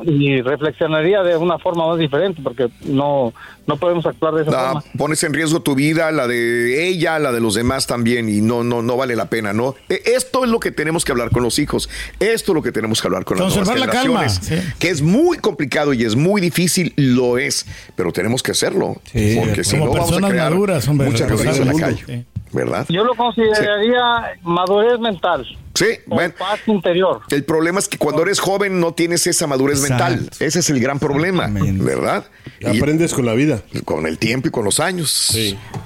Y 0.06 0.42
reflexionaría 0.42 1.22
de 1.24 1.38
una 1.38 1.58
forma 1.60 1.88
más 1.88 1.98
diferente 2.00 2.42
porque 2.44 2.70
no, 2.86 3.34
no 3.68 3.78
podemos 3.78 4.06
actuar 4.06 4.34
de 4.36 4.42
esa 4.44 4.52
No, 4.52 4.58
forma. 4.58 4.84
pones 4.98 5.24
en 5.24 5.34
riesgo 5.34 5.62
tu 5.62 5.76
vida, 5.76 6.12
la 6.12 6.28
de 6.28 6.88
ella, 6.88 7.20
la 7.20 7.32
de 7.32 7.40
los 7.40 7.56
demás 7.56 7.88
también, 7.88 8.30
y 8.30 8.42
no, 8.42 8.64
no, 8.64 8.82
no 8.82 8.98
vale 8.98 9.16
la 9.16 9.26
pena, 9.30 9.54
¿no? 9.54 9.76
E- 9.90 10.02
Esto 10.06 10.44
es 10.46 10.50
lo 10.52 10.60
que 10.60 10.72
tenemos 10.72 11.06
que 11.06 11.12
hablar 11.12 11.30
con 11.32 11.44
los 11.44 11.60
hijos. 11.60 11.90
Esto 12.20 12.52
es 12.52 12.56
lo 12.56 12.62
que 12.62 12.72
tenemos 12.72 13.02
que 13.02 13.08
hablar 13.08 13.26
con 13.26 13.38
las 13.38 13.48
nuevas 13.48 13.68
Conservar 13.70 13.88
la 13.88 13.94
calma, 13.94 14.20
generaciones. 14.30 14.76
Que 14.80 14.90
es 14.90 15.02
muy 15.02 15.38
complicado 15.38 15.94
y 15.94 16.04
es 16.04 16.16
muy 16.16 16.42
difícil, 16.42 16.94
lo 16.96 17.38
es, 17.38 17.66
pero 17.96 18.12
tenemos 18.12 18.42
que 18.44 18.52
hacerlo. 18.52 18.96
porque 19.12 19.64
si 19.64 19.78
no 19.78 19.84
vamos 19.90 19.98
a 19.98 20.04
personas 20.06 20.32
crear 20.32 20.52
maduras, 20.52 20.88
hombre, 20.88 21.10
mucha 21.10 21.28
regresar 21.28 21.54
violencia 21.54 21.88
en 21.88 21.92
la 21.96 21.98
calle. 22.06 22.26
¿Verdad? 22.52 22.86
Yo 22.90 23.04
lo 23.04 23.16
consideraría 23.16 24.38
madurez 24.44 25.00
mental. 25.00 25.46
Sí, 25.74 25.86
bueno. 26.06 26.34
Paz 26.38 26.60
interior. 26.68 27.22
El 27.30 27.44
problema 27.44 27.80
es 27.80 27.88
que 27.88 27.98
cuando 27.98 28.22
eres 28.22 28.40
joven 28.40 28.80
no 28.80 28.94
tienes 28.94 29.26
esa 29.28 29.48
madurez 29.48 29.82
mental. 29.82 30.30
Ese 30.40 30.60
es 30.60 30.70
el 30.70 30.80
gran 30.80 31.00
problema, 31.00 31.48
¿verdad? 31.50 32.26
Aprendes 32.66 33.14
con 33.14 33.26
la 33.26 33.34
vida. 33.34 33.64
Con 33.86 34.06
el 34.06 34.18
tiempo 34.18 34.48
y 34.48 34.52
con 34.52 34.66
los 34.66 34.80
años. 34.80 35.36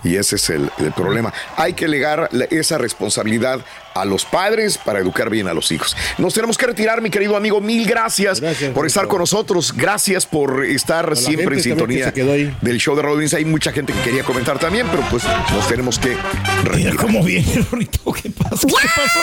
Y 0.04 0.16
ese 0.16 0.36
es 0.36 0.50
el, 0.50 0.70
el 0.80 0.92
problema. 0.92 1.34
Hay 1.56 1.74
que 1.74 1.88
legar 1.88 2.30
esa 2.52 2.78
responsabilidad 2.78 3.64
a 4.02 4.06
los 4.06 4.26
padres 4.26 4.78
para 4.78 5.00
educar 5.00 5.30
bien 5.30 5.48
a 5.48 5.54
los 5.54 5.72
hijos. 5.72 5.96
Nos 6.18 6.34
tenemos 6.34 6.58
que 6.58 6.66
retirar, 6.68 7.02
mi 7.02 7.10
querido 7.10 7.36
amigo. 7.36 7.60
Mil 7.62 7.86
gracias, 7.88 8.42
por 8.74 8.86
estar 8.86 9.08
con 9.08 9.20
nosotros. 9.20 9.74
Gracias 9.76 10.26
por 10.26 10.66
estar 10.66 11.16
siempre 11.18 11.46
en 11.46 11.52
que 11.56 11.60
sintonía 11.62 12.14
ahí. 12.16 12.56
del 12.62 12.78
show 12.80 12.96
de 12.96 13.02
Rodríguez. 13.02 13.34
Hay 13.34 13.46
mucha 13.46 13.72
gente 13.72 13.94
que 13.94 14.02
quería 14.02 14.24
comentar 14.24 14.60
también, 14.60 14.88
pero 14.90 15.04
pues 15.10 15.24
nos 15.54 15.68
tenemos 15.68 15.98
que 16.00 16.18
retirar. 16.64 16.96
¿Cómo 16.96 17.24
viene, 17.24 17.66
Rito? 17.72 18.12
¿Qué 18.14 18.30
pasó? 18.32 18.68
¿Qué 18.68 18.74
pasó? 18.96 19.20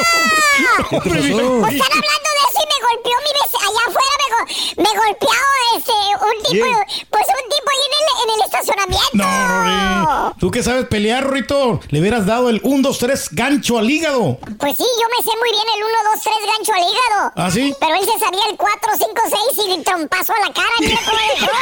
Pues 0.91 1.03
Hombre, 1.03 1.21
están 1.21 1.41
mira. 1.41 1.85
hablando 1.87 2.29
de 2.31 2.43
eso 2.49 2.61
y 2.61 2.67
me 2.67 2.79
golpeó 2.87 3.17
mi 3.25 3.33
vecino. 3.41 3.65
Allá 3.65 3.81
afuera 3.89 4.15
me, 4.21 4.29
go- 4.35 4.83
me 4.83 4.99
golpeó 4.99 5.31
este, 5.77 5.93
un 6.21 6.53
tipo, 6.53 6.67
pues 7.11 7.25
un 7.29 7.51
tipo 7.51 7.71
ahí 7.71 7.83
en 7.87 7.95
el, 7.99 8.07
en 8.23 8.35
el 8.35 8.45
estacionamiento. 8.45 9.11
No, 9.15 9.49
Rory. 9.49 10.35
¿Tú 10.39 10.51
que 10.51 10.63
sabes 10.63 10.87
pelear, 10.87 11.31
Rito? 11.31 11.81
Le 11.89 12.01
hubieras 12.01 12.27
dado 12.27 12.51
el 12.51 12.61
1, 12.63 12.83
2, 12.83 12.99
3 12.99 13.29
gancho 13.33 13.79
al 13.79 13.91
hígado. 13.91 14.39
Pues 14.65 14.79
sí, 14.79 14.87
yo 14.99 15.07
me 15.11 15.23
sé 15.23 15.31
muy 15.39 15.51
bien 15.51 15.63
el 15.77 15.85
1, 15.85 15.95
2, 16.15 16.23
3 16.25 16.35
gancho 16.57 16.73
al 16.73 16.81
hígado. 16.81 17.33
¿Ah, 17.37 17.51
sí? 17.51 17.77
Pero 17.79 17.95
él 17.97 18.01
se 18.07 18.19
sabía 18.19 18.41
el 18.49 18.57
4, 18.57 18.93
5, 18.97 19.13
6 19.55 19.69
y 19.69 19.73
el 19.75 19.85
trompazo 19.85 20.33
a 20.33 20.39
la 20.39 20.55
cara. 20.55 20.71
Mira 20.81 21.01
cómo 21.05 21.19
dejó. 21.37 21.53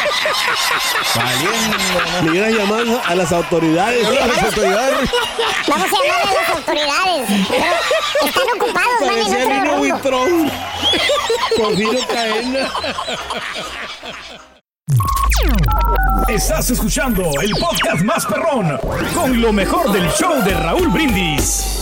Le 2.22 2.30
hubieras 2.30 2.52
llamado 2.52 3.02
a 3.04 3.14
las 3.16 3.32
autoridades. 3.32 4.06
Vamos 5.66 5.88
a 5.88 5.96
llamarle 5.96 6.30
a 6.30 6.42
las 6.42 6.48
autoridades. 6.50 7.28
Pero 7.48 7.64
están 8.24 8.48
ocupados, 8.54 9.00
van 9.00 9.18
en 9.18 9.24
Parecía 9.24 9.96
otro 9.96 10.26
rumbo. 10.28 10.52
Porfirio 11.56 12.06
Caena. 12.06 12.72
Estás 16.28 16.70
escuchando 16.70 17.32
el 17.40 17.50
podcast 17.56 18.04
más 18.04 18.24
perrón 18.26 18.78
con 19.12 19.40
lo 19.40 19.52
mejor 19.52 19.90
del 19.90 20.08
show 20.12 20.40
de 20.44 20.54
Raúl 20.54 20.86
Brindis. 20.86 21.81